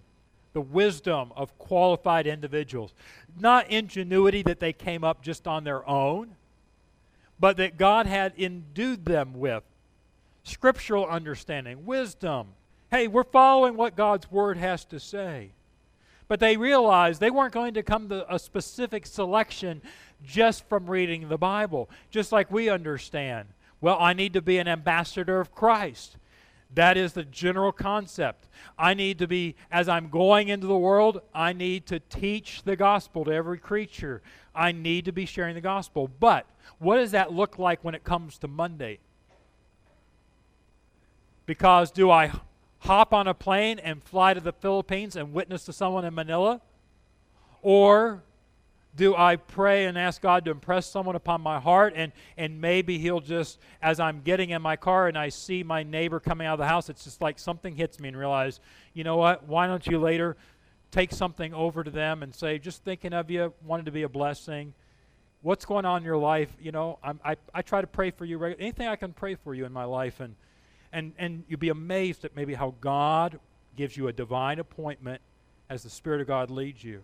the 0.53 0.61
wisdom 0.61 1.31
of 1.35 1.57
qualified 1.59 2.25
individuals. 2.25 2.93
Not 3.39 3.69
ingenuity 3.69 4.41
that 4.43 4.59
they 4.59 4.73
came 4.73 5.03
up 5.03 5.21
just 5.21 5.47
on 5.47 5.63
their 5.63 5.87
own, 5.87 6.35
but 7.39 7.57
that 7.57 7.77
God 7.77 8.07
had 8.07 8.33
endued 8.37 9.05
them 9.05 9.33
with 9.33 9.63
scriptural 10.43 11.05
understanding, 11.05 11.85
wisdom. 11.85 12.47
Hey, 12.89 13.07
we're 13.07 13.23
following 13.23 13.75
what 13.75 13.95
God's 13.95 14.31
word 14.31 14.57
has 14.57 14.85
to 14.85 14.99
say. 14.99 15.51
But 16.27 16.39
they 16.39 16.57
realized 16.57 17.21
they 17.21 17.31
weren't 17.31 17.53
going 17.53 17.75
to 17.75 17.83
come 17.83 18.09
to 18.09 18.33
a 18.33 18.39
specific 18.39 19.05
selection 19.05 19.81
just 20.25 20.67
from 20.67 20.89
reading 20.89 21.29
the 21.29 21.37
Bible, 21.37 21.89
just 22.09 22.31
like 22.31 22.51
we 22.51 22.69
understand. 22.69 23.47
Well, 23.79 23.97
I 23.99 24.13
need 24.13 24.33
to 24.33 24.41
be 24.41 24.57
an 24.57 24.67
ambassador 24.67 25.39
of 25.39 25.53
Christ. 25.53 26.17
That 26.73 26.97
is 26.97 27.13
the 27.13 27.23
general 27.23 27.71
concept. 27.71 28.47
I 28.77 28.93
need 28.93 29.19
to 29.19 29.27
be, 29.27 29.55
as 29.71 29.87
I'm 29.87 30.09
going 30.09 30.49
into 30.49 30.67
the 30.67 30.77
world, 30.77 31.21
I 31.33 31.53
need 31.53 31.85
to 31.87 31.99
teach 31.99 32.63
the 32.63 32.75
gospel 32.75 33.25
to 33.25 33.31
every 33.31 33.57
creature. 33.57 34.21
I 34.53 34.71
need 34.71 35.05
to 35.05 35.11
be 35.11 35.25
sharing 35.25 35.55
the 35.55 35.61
gospel. 35.61 36.09
But 36.19 36.45
what 36.79 36.97
does 36.97 37.11
that 37.11 37.31
look 37.31 37.57
like 37.57 37.83
when 37.83 37.95
it 37.95 38.03
comes 38.03 38.37
to 38.39 38.47
Monday? 38.47 38.99
Because 41.45 41.89
do 41.91 42.11
I 42.11 42.31
hop 42.79 43.13
on 43.13 43.27
a 43.27 43.33
plane 43.33 43.79
and 43.79 44.03
fly 44.03 44.33
to 44.33 44.41
the 44.41 44.51
Philippines 44.51 45.15
and 45.15 45.33
witness 45.33 45.65
to 45.65 45.73
someone 45.73 46.03
in 46.05 46.13
Manila? 46.13 46.61
Or 47.61 48.23
do 48.97 49.15
I 49.15 49.35
pray 49.35 49.85
and 49.85 49.97
ask 49.97 50.21
God 50.21 50.43
to 50.45 50.51
impress 50.51 50.87
someone 50.87 51.15
upon 51.15 51.39
my 51.39 51.59
heart 51.59 51.93
and, 51.95 52.11
and 52.35 52.59
maybe 52.59 52.97
He'll 52.97 53.21
just, 53.21 53.59
as 53.81 53.99
I'm 53.99 54.21
getting 54.21 54.49
in 54.49 54.61
my 54.61 54.75
car 54.75 55.07
and 55.07 55.17
I 55.17 55.29
see 55.29 55.63
my 55.63 55.83
neighbor 55.83 56.19
coming 56.19 56.47
out 56.47 56.53
of 56.53 56.59
the 56.59 56.67
house, 56.67 56.89
it's 56.89 57.03
just 57.03 57.21
like 57.21 57.37
something 57.37 57.75
hits 57.75 57.99
me 57.99 58.09
and 58.09 58.17
realize, 58.17 58.59
you 58.93 59.03
know 59.03 59.15
what, 59.15 59.47
why 59.47 59.67
don't 59.67 59.85
you 59.85 59.99
later 59.99 60.35
take 60.91 61.11
something 61.11 61.53
over 61.53 61.83
to 61.83 61.91
them 61.91 62.23
and 62.23 62.33
say, 62.33 62.57
just 62.57 62.83
thinking 62.83 63.13
of 63.13 63.29
you, 63.29 63.53
wanted 63.63 63.85
to 63.85 63.91
be 63.91 64.01
a 64.01 64.09
blessing. 64.09 64.73
What's 65.43 65.63
going 65.63 65.85
on 65.85 66.01
in 66.01 66.03
your 66.03 66.17
life? 66.17 66.49
You 66.59 66.71
know, 66.71 66.97
I'm, 67.03 67.19
i 67.23 67.35
I, 67.53 67.61
try 67.61 67.81
to 67.81 67.87
pray 67.87 68.09
for 68.09 68.25
you. 68.25 68.39
Regularly. 68.39 68.63
Anything 68.63 68.87
I 68.87 68.95
can 68.95 69.13
pray 69.13 69.35
for 69.35 69.53
you 69.53 69.65
in 69.65 69.71
my 69.71 69.83
life. 69.83 70.19
And, 70.19 70.35
and, 70.91 71.13
and 71.19 71.43
you'd 71.47 71.59
be 71.59 71.69
amazed 71.69 72.25
at 72.25 72.35
maybe 72.35 72.55
how 72.55 72.73
God 72.81 73.39
gives 73.75 73.95
you 73.95 74.07
a 74.07 74.13
divine 74.13 74.57
appointment 74.57 75.21
as 75.69 75.83
the 75.83 75.89
Spirit 75.89 76.21
of 76.21 76.27
God 76.27 76.49
leads 76.49 76.83
you. 76.83 77.03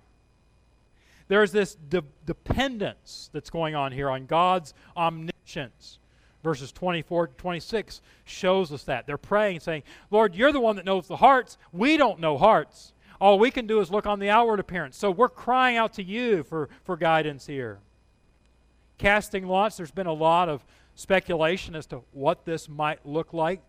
There's 1.34 1.52
this 1.52 1.74
de- 1.74 2.04
dependence 2.28 3.32
that's 3.34 3.50
going 3.50 3.74
on 3.74 3.92
here 3.92 4.08
on 4.08 4.28
God's 4.28 4.76
omniscience. 4.96 5.98
Verses 6.44 6.72
24 6.72 7.26
to 7.26 7.34
26 7.34 8.02
shows 8.24 8.72
us 8.72 8.84
that. 8.84 9.08
They're 9.08 9.18
praying, 9.18 9.62
saying, 9.62 9.82
Lord, 10.12 10.36
you're 10.36 10.52
the 10.52 10.60
one 10.60 10.76
that 10.76 10.86
knows 10.86 11.08
the 11.08 11.16
hearts. 11.16 11.58
We 11.72 11.98
don't 11.98 12.20
know 12.20 12.38
hearts. 12.38 12.94
All 13.20 13.40
we 13.40 13.50
can 13.50 13.66
do 13.66 13.80
is 13.80 13.90
look 13.90 14.06
on 14.06 14.20
the 14.20 14.30
outward 14.30 14.60
appearance. 14.60 14.96
So 14.96 15.10
we're 15.10 15.28
crying 15.28 15.76
out 15.76 15.94
to 15.94 16.04
you 16.04 16.44
for, 16.44 16.70
for 16.84 16.96
guidance 16.96 17.48
here. 17.48 17.80
Casting 19.00 19.48
lots, 19.48 19.76
there's 19.76 19.90
been 19.90 20.06
a 20.06 20.14
lot 20.14 20.50
of 20.50 20.64
speculation 20.94 21.76
as 21.76 21.88
to 21.88 22.04
what 22.12 22.46
this 22.46 22.70
might 22.70 23.04
look 23.08 23.34
like. 23.34 23.60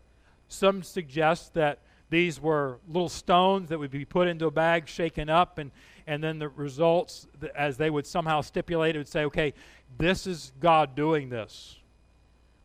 Some 0.48 0.83
suggest 0.83 1.55
that 1.55 1.79
these 2.11 2.38
were 2.38 2.79
little 2.87 3.09
stones 3.09 3.70
that 3.70 3.79
would 3.79 3.90
be 3.90 4.05
put 4.05 4.29
into 4.29 4.44
a 4.44 4.50
bag, 4.50 4.87
shaken 4.87 5.31
up, 5.31 5.57
and, 5.57 5.70
and 6.06 6.22
then 6.22 6.38
the 6.38 6.48
results, 6.48 7.26
as 7.56 7.76
they 7.76 7.90
would 7.90 8.06
somehow 8.06 8.40
stipulate, 8.40 8.94
it 8.94 8.98
would 8.98 9.08
say, 9.08 9.24
okay, 9.24 9.54
this 9.98 10.26
is 10.26 10.52
God 10.60 10.94
doing 10.94 11.30
this. 11.30 11.76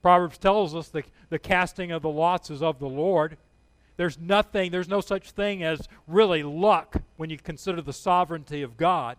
Proverbs 0.02 0.38
tells 0.38 0.76
us 0.76 0.90
the, 0.90 1.04
the 1.30 1.40
casting 1.40 1.92
of 1.92 2.02
the 2.02 2.10
lots 2.10 2.50
is 2.50 2.62
of 2.62 2.80
the 2.80 2.88
Lord. 2.88 3.38
There's 3.98 4.18
nothing, 4.18 4.72
there's 4.72 4.88
no 4.88 5.02
such 5.02 5.32
thing 5.32 5.64
as 5.64 5.88
really 6.08 6.44
luck 6.44 7.02
when 7.18 7.30
you 7.30 7.38
consider 7.38 7.82
the 7.82 7.94
sovereignty 7.94 8.62
of 8.62 8.78
God. 8.78 9.18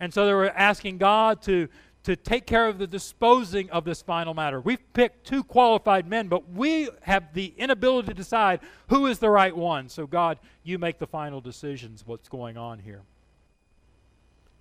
And 0.00 0.12
so 0.12 0.26
they 0.26 0.32
were 0.32 0.50
asking 0.50 0.98
God 0.98 1.42
to, 1.42 1.68
to 2.04 2.16
take 2.16 2.46
care 2.46 2.68
of 2.68 2.78
the 2.78 2.86
disposing 2.86 3.70
of 3.70 3.84
this 3.84 4.02
final 4.02 4.34
matter. 4.34 4.60
We've 4.60 4.92
picked 4.92 5.26
two 5.26 5.42
qualified 5.42 6.06
men, 6.06 6.28
but 6.28 6.50
we 6.50 6.88
have 7.02 7.32
the 7.32 7.54
inability 7.56 8.08
to 8.08 8.14
decide 8.14 8.60
who 8.88 9.06
is 9.06 9.18
the 9.18 9.30
right 9.30 9.56
one. 9.56 9.88
So, 9.88 10.06
God, 10.06 10.38
you 10.62 10.78
make 10.78 10.98
the 10.98 11.06
final 11.06 11.40
decisions 11.40 12.06
what's 12.06 12.28
going 12.28 12.56
on 12.58 12.78
here. 12.78 13.02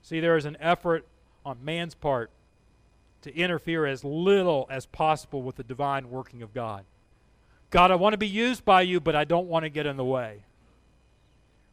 See, 0.02 0.22
there 0.22 0.38
is 0.38 0.46
an 0.46 0.58
effort 0.60 1.06
on 1.46 1.64
man's 1.64 1.96
part 1.96 2.30
to 3.24 3.36
interfere 3.36 3.86
as 3.86 4.04
little 4.04 4.66
as 4.70 4.86
possible 4.86 5.42
with 5.42 5.58
the 5.58 5.64
divine 5.64 6.10
working 6.10 6.42
of 6.44 6.54
God. 6.54 6.86
God, 7.72 7.92
I 7.92 7.96
want 7.96 8.14
to 8.14 8.18
be 8.18 8.28
used 8.28 8.64
by 8.64 8.84
you, 8.84 9.00
but 9.00 9.16
I 9.16 9.24
don't 9.26 9.48
want 9.48 9.64
to 9.64 9.70
get 9.70 9.86
in 9.86 9.98
the 9.98 10.06
way. 10.06 10.44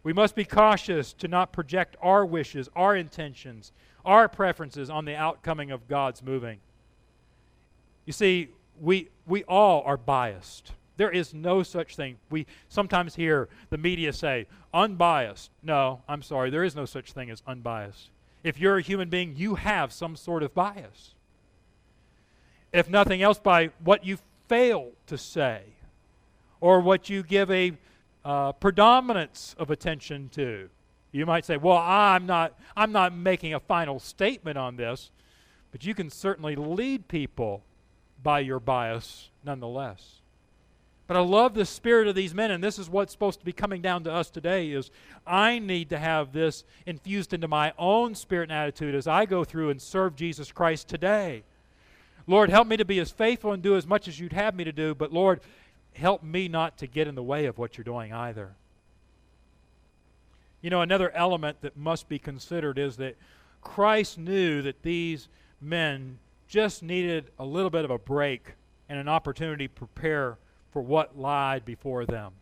We 0.03 0.13
must 0.13 0.35
be 0.35 0.45
cautious 0.45 1.13
to 1.15 1.29
not 1.29 1.53
project 1.53 1.97
our 2.01 2.25
wishes, 2.25 2.69
our 2.75 2.97
intentions, 2.97 3.73
our 4.05 4.29
preferences 4.29 4.89
on 4.89 5.05
the 5.05 5.15
outcoming 5.15 5.71
of 5.71 5.89
God's 5.89 6.23
moving. 6.23 6.59
You 8.07 8.13
see, 8.13 8.49
we, 8.81 9.09
we 9.27 9.45
all 9.45 9.83
are 9.85 9.99
biased. 9.99 10.73
There 10.97 11.11
is 11.11 11.35
no 11.35 11.63
such 11.63 11.97
thing. 11.97 12.17
We 12.31 12.47
sometimes 12.69 13.15
hear 13.15 13.49
the 13.69 13.79
media 13.79 14.13
say, 14.13 14.47
unbiased. 14.73 15.51
No, 15.63 16.01
I'm 16.09 16.23
sorry, 16.23 16.51
there 16.51 16.65
is 16.65 16.75
no 16.75 16.87
such 16.87 17.13
thing 17.13 17.31
as 17.31 17.43
unbiased. 17.47 18.09
If 18.43 18.59
you're 18.59 18.79
a 18.79 18.83
human 18.83 19.11
being, 19.11 19.35
you 19.37 19.57
have 19.57 19.93
some 19.93 20.17
sort 20.17 20.43
of 20.43 20.55
bias. 20.55 21.15
If 22.73 22.89
nothing 22.89 23.21
else, 23.21 23.39
by 23.39 23.71
what 23.83 24.05
you 24.05 24.19
fail 24.49 24.91
to 25.07 25.19
say 25.19 25.63
or 26.61 26.81
what 26.81 27.09
you 27.09 27.23
give 27.23 27.51
a 27.51 27.73
uh, 28.25 28.53
predominance 28.53 29.55
of 29.59 29.71
attention 29.71 30.29
to. 30.31 30.69
You 31.13 31.27
might 31.27 31.45
say, 31.45 31.57
"Well, 31.57 31.79
I'm 31.79 32.27
not 32.27 32.59
I'm 32.77 32.93
not 32.93 33.15
making 33.15 33.55
a 33.55 33.61
final 33.61 33.99
statement 33.99 34.57
on 34.57 34.77
this," 34.77 35.11
but 35.73 35.85
you 35.85 35.95
can 35.95 36.11
certainly 36.11 36.57
lead 36.57 37.09
people 37.09 37.65
by 38.23 38.41
your 38.41 38.61
bias 38.61 39.31
nonetheless. 39.45 40.21
But 41.11 41.17
I 41.17 41.21
love 41.23 41.55
the 41.55 41.65
spirit 41.65 42.07
of 42.07 42.15
these 42.15 42.35
men, 42.35 42.53
and 42.53 42.63
this 42.63 42.79
is 42.79 42.89
what's 42.89 43.11
supposed 43.11 43.41
to 43.41 43.45
be 43.45 43.53
coming 43.53 43.83
down 43.83 44.05
to 44.05 44.13
us 44.13 44.31
today 44.31 44.71
is 44.71 44.93
I 45.27 45.59
need 45.59 45.91
to 45.91 45.99
have 45.99 46.33
this 46.33 46.63
infused 46.87 47.35
into 47.35 47.49
my 47.49 47.73
own 47.77 48.15
spirit 48.15 48.45
and 48.45 48.53
attitude 48.53 48.95
as 48.95 49.09
I 49.09 49.27
go 49.27 49.43
through 49.43 49.71
and 49.71 49.83
serve 49.83 50.15
Jesus 50.15 50.53
Christ 50.53 50.87
today. 50.87 51.43
Lord, 52.29 52.49
help 52.49 52.69
me 52.69 52.77
to 52.77 52.85
be 52.85 53.01
as 53.01 53.11
faithful 53.11 53.53
and 53.53 53.61
do 53.61 53.77
as 53.77 53.89
much 53.89 54.07
as 54.07 54.21
you'd 54.21 54.33
have 54.33 54.55
me 54.55 54.63
to 54.63 54.71
do, 54.71 54.95
but 54.95 55.13
Lord, 55.13 55.41
help 55.95 56.23
me 56.23 56.49
not 56.49 56.79
to 56.79 56.87
get 56.87 57.09
in 57.09 57.15
the 57.15 57.23
way 57.23 57.47
of 57.47 57.59
what 57.59 57.77
you're 57.77 57.85
doing 57.85 58.13
either. 58.13 58.55
You 60.63 60.71
know, 60.71 60.83
another 60.83 61.11
element 61.13 61.63
that 61.63 61.77
must 61.77 62.09
be 62.09 62.19
considered 62.19 62.79
is 62.79 62.97
that 62.97 63.17
Christ 63.63 64.19
knew 64.19 64.63
that 64.63 64.83
these 64.83 65.29
men 65.61 66.19
just 66.49 66.83
needed 66.83 67.31
a 67.39 67.45
little 67.45 67.71
bit 67.71 67.85
of 67.85 67.91
a 67.91 67.99
break 67.99 68.55
and 68.89 68.99
an 68.99 69.09
opportunity 69.09 69.69
to 69.69 69.75
prepare 69.75 70.37
for 70.73 70.83
what 70.83 71.19
lied 71.19 71.65
before 71.65 72.05
them. 72.05 72.33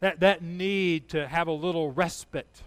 That, 0.00 0.20
that 0.20 0.42
need 0.42 1.08
to 1.08 1.26
have 1.26 1.48
a 1.48 1.52
little 1.52 1.90
respite 1.90 2.62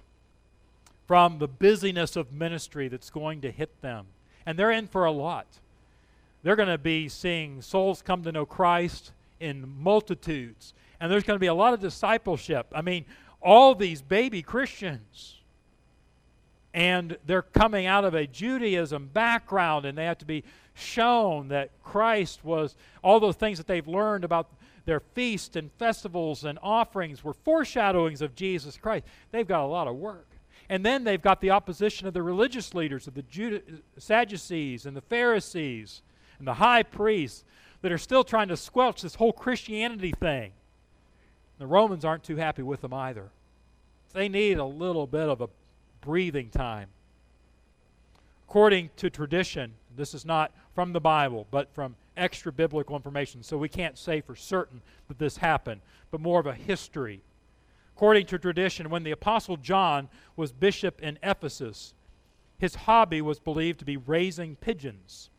from 1.07 1.39
the 1.39 1.47
busyness 1.47 2.15
of 2.15 2.33
ministry 2.33 2.87
that's 2.87 3.09
going 3.09 3.41
to 3.41 3.51
hit 3.51 3.81
them. 3.81 4.07
And 4.45 4.57
they're 4.57 4.71
in 4.71 4.87
for 4.87 5.05
a 5.05 5.11
lot. 5.11 5.47
They're 6.43 6.55
going 6.55 6.69
to 6.69 6.77
be 6.77 7.09
seeing 7.09 7.61
souls 7.61 8.01
come 8.01 8.23
to 8.23 8.31
know 8.31 8.45
Christ 8.45 9.11
in 9.39 9.67
multitudes. 9.81 10.73
And 10.99 11.11
there's 11.11 11.23
going 11.23 11.35
to 11.35 11.39
be 11.39 11.47
a 11.47 11.53
lot 11.53 11.73
of 11.73 11.79
discipleship. 11.79 12.67
I 12.73 12.81
mean, 12.81 13.05
all 13.41 13.75
these 13.75 14.01
baby 14.01 14.41
Christians. 14.41 15.35
And 16.73 17.17
they're 17.25 17.41
coming 17.41 17.85
out 17.85 18.05
of 18.05 18.13
a 18.13 18.27
Judaism 18.27 19.09
background, 19.11 19.85
and 19.85 19.97
they 19.97 20.05
have 20.05 20.19
to 20.19 20.25
be 20.25 20.43
shown 20.75 21.47
that 21.49 21.71
Christ 21.83 22.43
was, 22.43 22.75
all 23.03 23.19
those 23.19 23.35
things 23.35 23.57
that 23.57 23.67
they've 23.67 23.87
learned 23.87 24.23
about 24.23 24.49
their 24.85 24.99
feasts 24.99 25.55
and 25.55 25.71
festivals 25.73 26.45
and 26.45 26.57
offerings 26.61 27.23
were 27.23 27.33
foreshadowings 27.33 28.21
of 28.21 28.35
Jesus 28.35 28.77
Christ. 28.77 29.05
They've 29.31 29.47
got 29.47 29.63
a 29.63 29.67
lot 29.67 29.87
of 29.87 29.95
work. 29.95 30.27
And 30.69 30.85
then 30.85 31.03
they've 31.03 31.21
got 31.21 31.41
the 31.41 31.49
opposition 31.49 32.07
of 32.07 32.13
the 32.13 32.21
religious 32.21 32.73
leaders, 32.75 33.07
of 33.07 33.15
the 33.15 33.23
Juda- 33.23 33.63
Sadducees 33.97 34.85
and 34.85 34.95
the 34.95 35.01
Pharisees 35.01 36.01
and 36.37 36.47
the 36.47 36.53
high 36.53 36.83
priests 36.83 37.43
that 37.81 37.91
are 37.91 37.97
still 37.97 38.23
trying 38.23 38.49
to 38.49 38.57
squelch 38.57 39.01
this 39.01 39.15
whole 39.15 39.33
Christianity 39.33 40.11
thing. 40.11 40.51
The 41.57 41.67
Romans 41.67 42.05
aren't 42.05 42.23
too 42.23 42.37
happy 42.37 42.61
with 42.61 42.81
them 42.81 42.93
either. 42.93 43.29
They 44.13 44.29
need 44.29 44.57
a 44.57 44.65
little 44.65 45.07
bit 45.07 45.29
of 45.29 45.41
a 45.41 45.49
breathing 46.01 46.49
time. 46.49 46.89
According 48.47 48.89
to 48.97 49.09
tradition, 49.09 49.73
this 49.95 50.13
is 50.13 50.25
not 50.25 50.51
from 50.73 50.93
the 50.93 50.99
Bible, 50.99 51.45
but 51.51 51.73
from 51.73 51.95
extra 52.17 52.51
biblical 52.51 52.95
information, 52.95 53.43
so 53.43 53.57
we 53.57 53.69
can't 53.69 53.97
say 53.97 54.21
for 54.21 54.35
certain 54.35 54.81
that 55.07 55.19
this 55.19 55.37
happened, 55.37 55.81
but 56.11 56.21
more 56.21 56.39
of 56.39 56.47
a 56.47 56.53
history. 56.53 57.21
According 57.95 58.25
to 58.27 58.39
tradition, 58.39 58.89
when 58.89 59.03
the 59.03 59.11
Apostle 59.11 59.57
John 59.57 60.09
was 60.35 60.51
bishop 60.51 61.01
in 61.01 61.19
Ephesus, 61.21 61.93
his 62.57 62.75
hobby 62.75 63.21
was 63.21 63.39
believed 63.39 63.79
to 63.79 63.85
be 63.85 63.97
raising 63.97 64.55
pigeons. 64.55 65.29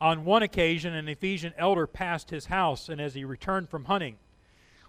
On 0.00 0.24
one 0.24 0.42
occasion, 0.42 0.94
an 0.94 1.08
Ephesian 1.08 1.52
elder 1.58 1.86
passed 1.86 2.30
his 2.30 2.46
house, 2.46 2.88
and 2.88 3.00
as 3.00 3.14
he 3.14 3.24
returned 3.24 3.68
from 3.68 3.84
hunting, 3.84 4.16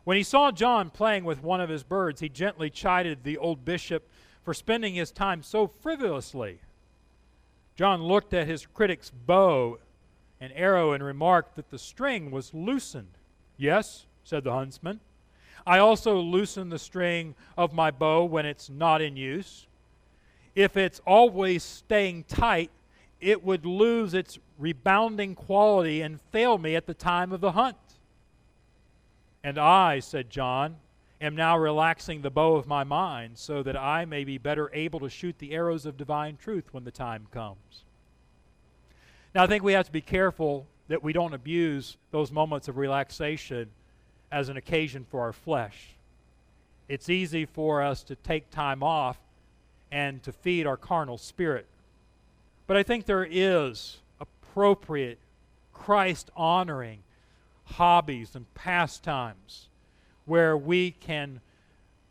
when 0.03 0.17
he 0.17 0.23
saw 0.23 0.51
John 0.51 0.89
playing 0.89 1.25
with 1.25 1.43
one 1.43 1.61
of 1.61 1.69
his 1.69 1.83
birds, 1.83 2.21
he 2.21 2.29
gently 2.29 2.69
chided 2.69 3.23
the 3.23 3.37
old 3.37 3.65
bishop 3.65 4.09
for 4.43 4.53
spending 4.53 4.95
his 4.95 5.11
time 5.11 5.43
so 5.43 5.67
frivolously. 5.67 6.59
John 7.75 8.01
looked 8.03 8.33
at 8.33 8.47
his 8.47 8.65
critic's 8.65 9.11
bow 9.11 9.79
and 10.39 10.51
arrow 10.55 10.93
and 10.93 11.03
remarked 11.03 11.55
that 11.55 11.69
the 11.69 11.77
string 11.77 12.31
was 12.31 12.53
loosened. 12.53 13.17
Yes, 13.57 14.05
said 14.23 14.43
the 14.43 14.51
huntsman. 14.51 14.99
I 15.67 15.77
also 15.77 16.17
loosen 16.17 16.69
the 16.69 16.79
string 16.79 17.35
of 17.57 17.73
my 17.73 17.91
bow 17.91 18.25
when 18.25 18.45
it's 18.45 18.69
not 18.69 19.01
in 19.01 19.15
use. 19.15 19.67
If 20.55 20.77
it's 20.77 20.99
always 21.05 21.63
staying 21.63 22.23
tight, 22.23 22.71
it 23.21 23.43
would 23.43 23.65
lose 23.65 24.13
its 24.13 24.39
rebounding 24.57 25.35
quality 25.35 26.01
and 26.01 26.19
fail 26.31 26.57
me 26.57 26.75
at 26.75 26.87
the 26.87 26.93
time 26.93 27.31
of 27.31 27.39
the 27.39 27.53
hunt. 27.53 27.77
And 29.43 29.57
I, 29.57 29.99
said 29.99 30.29
John, 30.29 30.77
am 31.21 31.35
now 31.35 31.57
relaxing 31.57 32.21
the 32.21 32.31
bow 32.31 32.55
of 32.55 32.67
my 32.67 32.83
mind 32.83 33.37
so 33.37 33.63
that 33.63 33.77
I 33.77 34.05
may 34.05 34.23
be 34.23 34.37
better 34.37 34.69
able 34.73 34.99
to 35.01 35.09
shoot 35.09 35.37
the 35.37 35.53
arrows 35.53 35.85
of 35.85 35.97
divine 35.97 36.37
truth 36.37 36.65
when 36.71 36.83
the 36.83 36.91
time 36.91 37.27
comes. 37.31 37.83
Now, 39.33 39.43
I 39.43 39.47
think 39.47 39.63
we 39.63 39.73
have 39.73 39.85
to 39.85 39.91
be 39.91 40.01
careful 40.01 40.65
that 40.89 41.03
we 41.03 41.13
don't 41.13 41.33
abuse 41.33 41.95
those 42.11 42.31
moments 42.31 42.67
of 42.67 42.77
relaxation 42.77 43.69
as 44.31 44.49
an 44.49 44.57
occasion 44.57 45.05
for 45.09 45.21
our 45.21 45.31
flesh. 45.31 45.95
It's 46.89 47.09
easy 47.09 47.45
for 47.45 47.81
us 47.81 48.03
to 48.03 48.15
take 48.15 48.49
time 48.49 48.83
off 48.83 49.17
and 49.91 50.21
to 50.23 50.31
feed 50.31 50.67
our 50.67 50.77
carnal 50.77 51.17
spirit. 51.17 51.65
But 52.71 52.77
I 52.77 52.83
think 52.83 53.05
there 53.05 53.27
is 53.29 53.97
appropriate, 54.21 55.19
Christ 55.73 56.31
honoring 56.37 57.03
hobbies 57.65 58.33
and 58.33 58.45
pastimes 58.53 59.67
where 60.23 60.55
we 60.55 60.91
can 60.91 61.41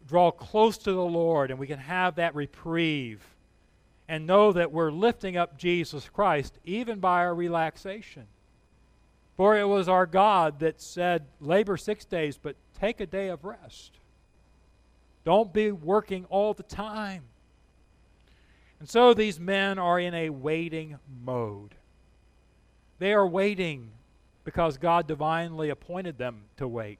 draw 0.06 0.30
close 0.30 0.76
to 0.76 0.92
the 0.92 1.00
Lord 1.00 1.50
and 1.50 1.58
we 1.58 1.66
can 1.66 1.78
have 1.78 2.16
that 2.16 2.34
reprieve 2.34 3.22
and 4.06 4.26
know 4.26 4.52
that 4.52 4.70
we're 4.70 4.90
lifting 4.90 5.34
up 5.34 5.56
Jesus 5.56 6.10
Christ 6.10 6.58
even 6.66 7.00
by 7.00 7.20
our 7.20 7.34
relaxation. 7.34 8.26
For 9.38 9.56
it 9.56 9.66
was 9.66 9.88
our 9.88 10.04
God 10.04 10.58
that 10.58 10.82
said, 10.82 11.24
Labor 11.40 11.78
six 11.78 12.04
days, 12.04 12.36
but 12.36 12.54
take 12.78 13.00
a 13.00 13.06
day 13.06 13.28
of 13.28 13.46
rest. 13.46 13.92
Don't 15.24 15.54
be 15.54 15.72
working 15.72 16.26
all 16.28 16.52
the 16.52 16.64
time. 16.64 17.22
And 18.80 18.88
so 18.88 19.14
these 19.14 19.38
men 19.38 19.78
are 19.78 20.00
in 20.00 20.14
a 20.14 20.30
waiting 20.30 20.98
mode. 21.22 21.74
They 22.98 23.12
are 23.12 23.26
waiting 23.26 23.90
because 24.44 24.78
God 24.78 25.06
divinely 25.06 25.68
appointed 25.68 26.18
them 26.18 26.42
to 26.56 26.66
wait. 26.66 26.98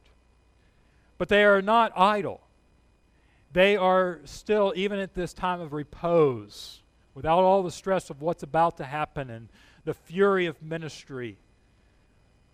But 1.18 1.28
they 1.28 1.44
are 1.44 1.62
not 1.62 1.92
idle. 1.96 2.40
They 3.52 3.76
are 3.76 4.20
still, 4.24 4.72
even 4.76 4.98
at 4.98 5.14
this 5.14 5.32
time 5.32 5.60
of 5.60 5.72
repose, 5.72 6.80
without 7.14 7.40
all 7.40 7.62
the 7.62 7.70
stress 7.70 8.10
of 8.10 8.22
what's 8.22 8.42
about 8.42 8.76
to 8.76 8.84
happen 8.84 9.30
and 9.30 9.48
the 9.84 9.94
fury 9.94 10.46
of 10.46 10.62
ministry, 10.62 11.36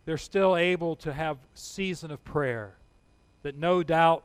they're 0.05 0.17
still 0.17 0.57
able 0.57 0.97
to 0.97 1.13
have 1.13 1.37
season 1.55 2.11
of 2.11 2.25
prayer 2.25 2.75
that 3.43 3.57
no 3.57 3.83
doubt 3.83 4.25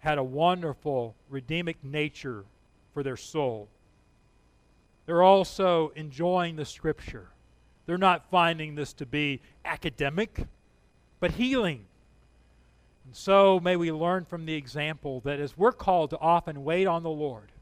had 0.00 0.18
a 0.18 0.24
wonderful 0.24 1.14
redeemic 1.32 1.76
nature 1.82 2.44
for 2.92 3.02
their 3.02 3.16
soul. 3.16 3.68
They're 5.06 5.22
also 5.22 5.92
enjoying 5.96 6.56
the 6.56 6.64
scripture. 6.64 7.28
They're 7.86 7.98
not 7.98 8.30
finding 8.30 8.74
this 8.74 8.92
to 8.94 9.06
be 9.06 9.40
academic, 9.64 10.46
but 11.20 11.32
healing. 11.32 11.84
And 13.04 13.14
so 13.14 13.60
may 13.60 13.76
we 13.76 13.92
learn 13.92 14.24
from 14.24 14.46
the 14.46 14.54
example 14.54 15.20
that 15.20 15.40
as 15.40 15.56
we're 15.58 15.72
called 15.72 16.10
to 16.10 16.18
often 16.18 16.64
wait 16.64 16.86
on 16.86 17.02
the 17.02 17.10
Lord, 17.10 17.52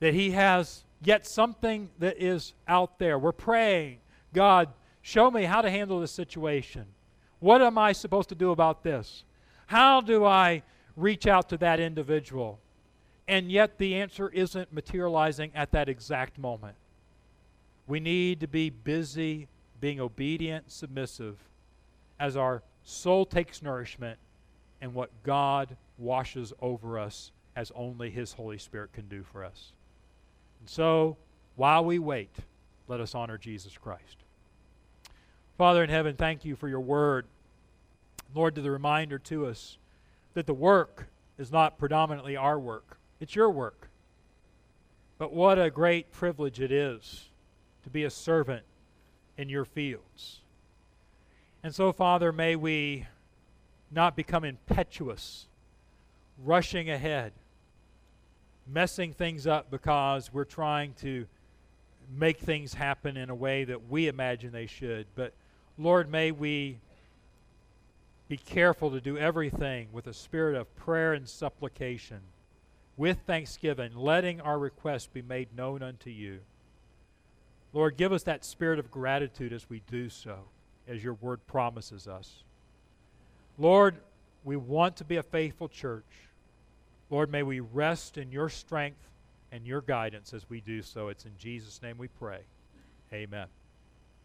that 0.00 0.14
He 0.14 0.30
has 0.30 0.84
yet 1.02 1.26
something 1.26 1.90
that 1.98 2.16
is 2.18 2.54
out 2.66 2.98
there. 2.98 3.18
We're 3.18 3.32
praying, 3.32 3.98
God, 4.32 4.70
show 5.02 5.30
me 5.30 5.44
how 5.44 5.60
to 5.60 5.70
handle 5.70 6.00
this 6.00 6.12
situation. 6.12 6.86
What 7.40 7.60
am 7.60 7.76
I 7.76 7.92
supposed 7.92 8.30
to 8.30 8.34
do 8.34 8.50
about 8.50 8.82
this? 8.82 9.24
How 9.66 10.00
do 10.00 10.24
I 10.24 10.62
reach 10.96 11.26
out 11.26 11.50
to 11.50 11.58
that 11.58 11.80
individual? 11.80 12.58
And 13.26 13.50
yet 13.50 13.78
the 13.78 13.94
answer 13.94 14.28
isn't 14.28 14.72
materializing 14.72 15.50
at 15.54 15.72
that 15.72 15.88
exact 15.88 16.38
moment. 16.38 16.76
We 17.86 18.00
need 18.00 18.40
to 18.40 18.46
be 18.46 18.70
busy 18.70 19.48
being 19.80 20.00
obedient, 20.00 20.70
submissive, 20.70 21.36
as 22.18 22.36
our 22.36 22.62
soul 22.84 23.26
takes 23.26 23.62
nourishment 23.62 24.18
and 24.80 24.94
what 24.94 25.10
God 25.22 25.76
washes 25.98 26.52
over 26.60 26.98
us 26.98 27.32
as 27.56 27.72
only 27.74 28.10
His 28.10 28.32
Holy 28.32 28.58
Spirit 28.58 28.92
can 28.92 29.08
do 29.08 29.22
for 29.22 29.44
us. 29.44 29.72
And 30.60 30.68
so, 30.68 31.16
while 31.56 31.84
we 31.84 31.98
wait, 31.98 32.34
let 32.88 33.00
us 33.00 33.14
honor 33.14 33.38
Jesus 33.38 33.76
Christ. 33.78 34.16
Father 35.56 35.84
in 35.84 35.90
heaven, 35.90 36.16
thank 36.16 36.44
you 36.44 36.56
for 36.56 36.68
your 36.68 36.80
word. 36.80 37.26
Lord, 38.34 38.56
to 38.56 38.60
the 38.60 38.70
reminder 38.70 39.18
to 39.20 39.46
us 39.46 39.78
that 40.34 40.46
the 40.46 40.54
work 40.54 41.06
is 41.38 41.52
not 41.52 41.78
predominantly 41.78 42.36
our 42.36 42.58
work, 42.58 42.98
it's 43.20 43.34
your 43.34 43.50
work. 43.50 43.88
But 45.18 45.32
what 45.32 45.58
a 45.58 45.70
great 45.70 46.10
privilege 46.12 46.60
it 46.60 46.72
is 46.72 47.28
to 47.84 47.90
be 47.90 48.04
a 48.04 48.10
servant 48.10 48.64
in 49.36 49.48
your 49.48 49.64
fields. 49.64 50.40
And 51.62 51.74
so, 51.74 51.92
Father, 51.92 52.32
may 52.32 52.56
we 52.56 53.06
not 53.90 54.16
become 54.16 54.44
impetuous, 54.44 55.46
rushing 56.44 56.90
ahead, 56.90 57.32
messing 58.66 59.12
things 59.12 59.46
up 59.46 59.70
because 59.70 60.32
we're 60.32 60.44
trying 60.44 60.94
to 61.00 61.26
make 62.16 62.38
things 62.38 62.74
happen 62.74 63.16
in 63.16 63.30
a 63.30 63.34
way 63.34 63.64
that 63.64 63.88
we 63.88 64.08
imagine 64.08 64.52
they 64.52 64.66
should. 64.66 65.06
But, 65.14 65.32
Lord, 65.78 66.10
may 66.10 66.32
we 66.32 66.78
be 68.28 68.36
careful 68.36 68.90
to 68.90 69.00
do 69.00 69.16
everything 69.16 69.88
with 69.92 70.06
a 70.06 70.14
spirit 70.14 70.56
of 70.56 70.74
prayer 70.76 71.12
and 71.12 71.28
supplication, 71.28 72.20
with 72.96 73.18
thanksgiving, 73.26 73.94
letting 73.96 74.40
our 74.40 74.58
requests 74.58 75.06
be 75.06 75.22
made 75.22 75.56
known 75.56 75.82
unto 75.82 76.10
you. 76.10 76.40
Lord, 77.72 77.96
give 77.96 78.12
us 78.12 78.22
that 78.24 78.44
spirit 78.44 78.78
of 78.78 78.90
gratitude 78.90 79.52
as 79.52 79.68
we 79.68 79.82
do 79.90 80.08
so, 80.08 80.38
as 80.86 81.02
your 81.02 81.14
word 81.14 81.44
promises 81.46 82.06
us. 82.06 82.44
Lord, 83.58 83.96
we 84.44 84.56
want 84.56 84.96
to 84.96 85.04
be 85.04 85.16
a 85.16 85.22
faithful 85.22 85.68
church. 85.68 86.04
Lord, 87.10 87.30
may 87.30 87.42
we 87.42 87.60
rest 87.60 88.16
in 88.16 88.30
your 88.30 88.48
strength 88.48 89.08
and 89.50 89.66
your 89.66 89.80
guidance 89.80 90.32
as 90.32 90.48
we 90.48 90.60
do 90.60 90.82
so. 90.82 91.08
It's 91.08 91.24
in 91.24 91.32
Jesus' 91.38 91.82
name 91.82 91.98
we 91.98 92.08
pray. 92.08 92.40
Amen. 93.12 93.46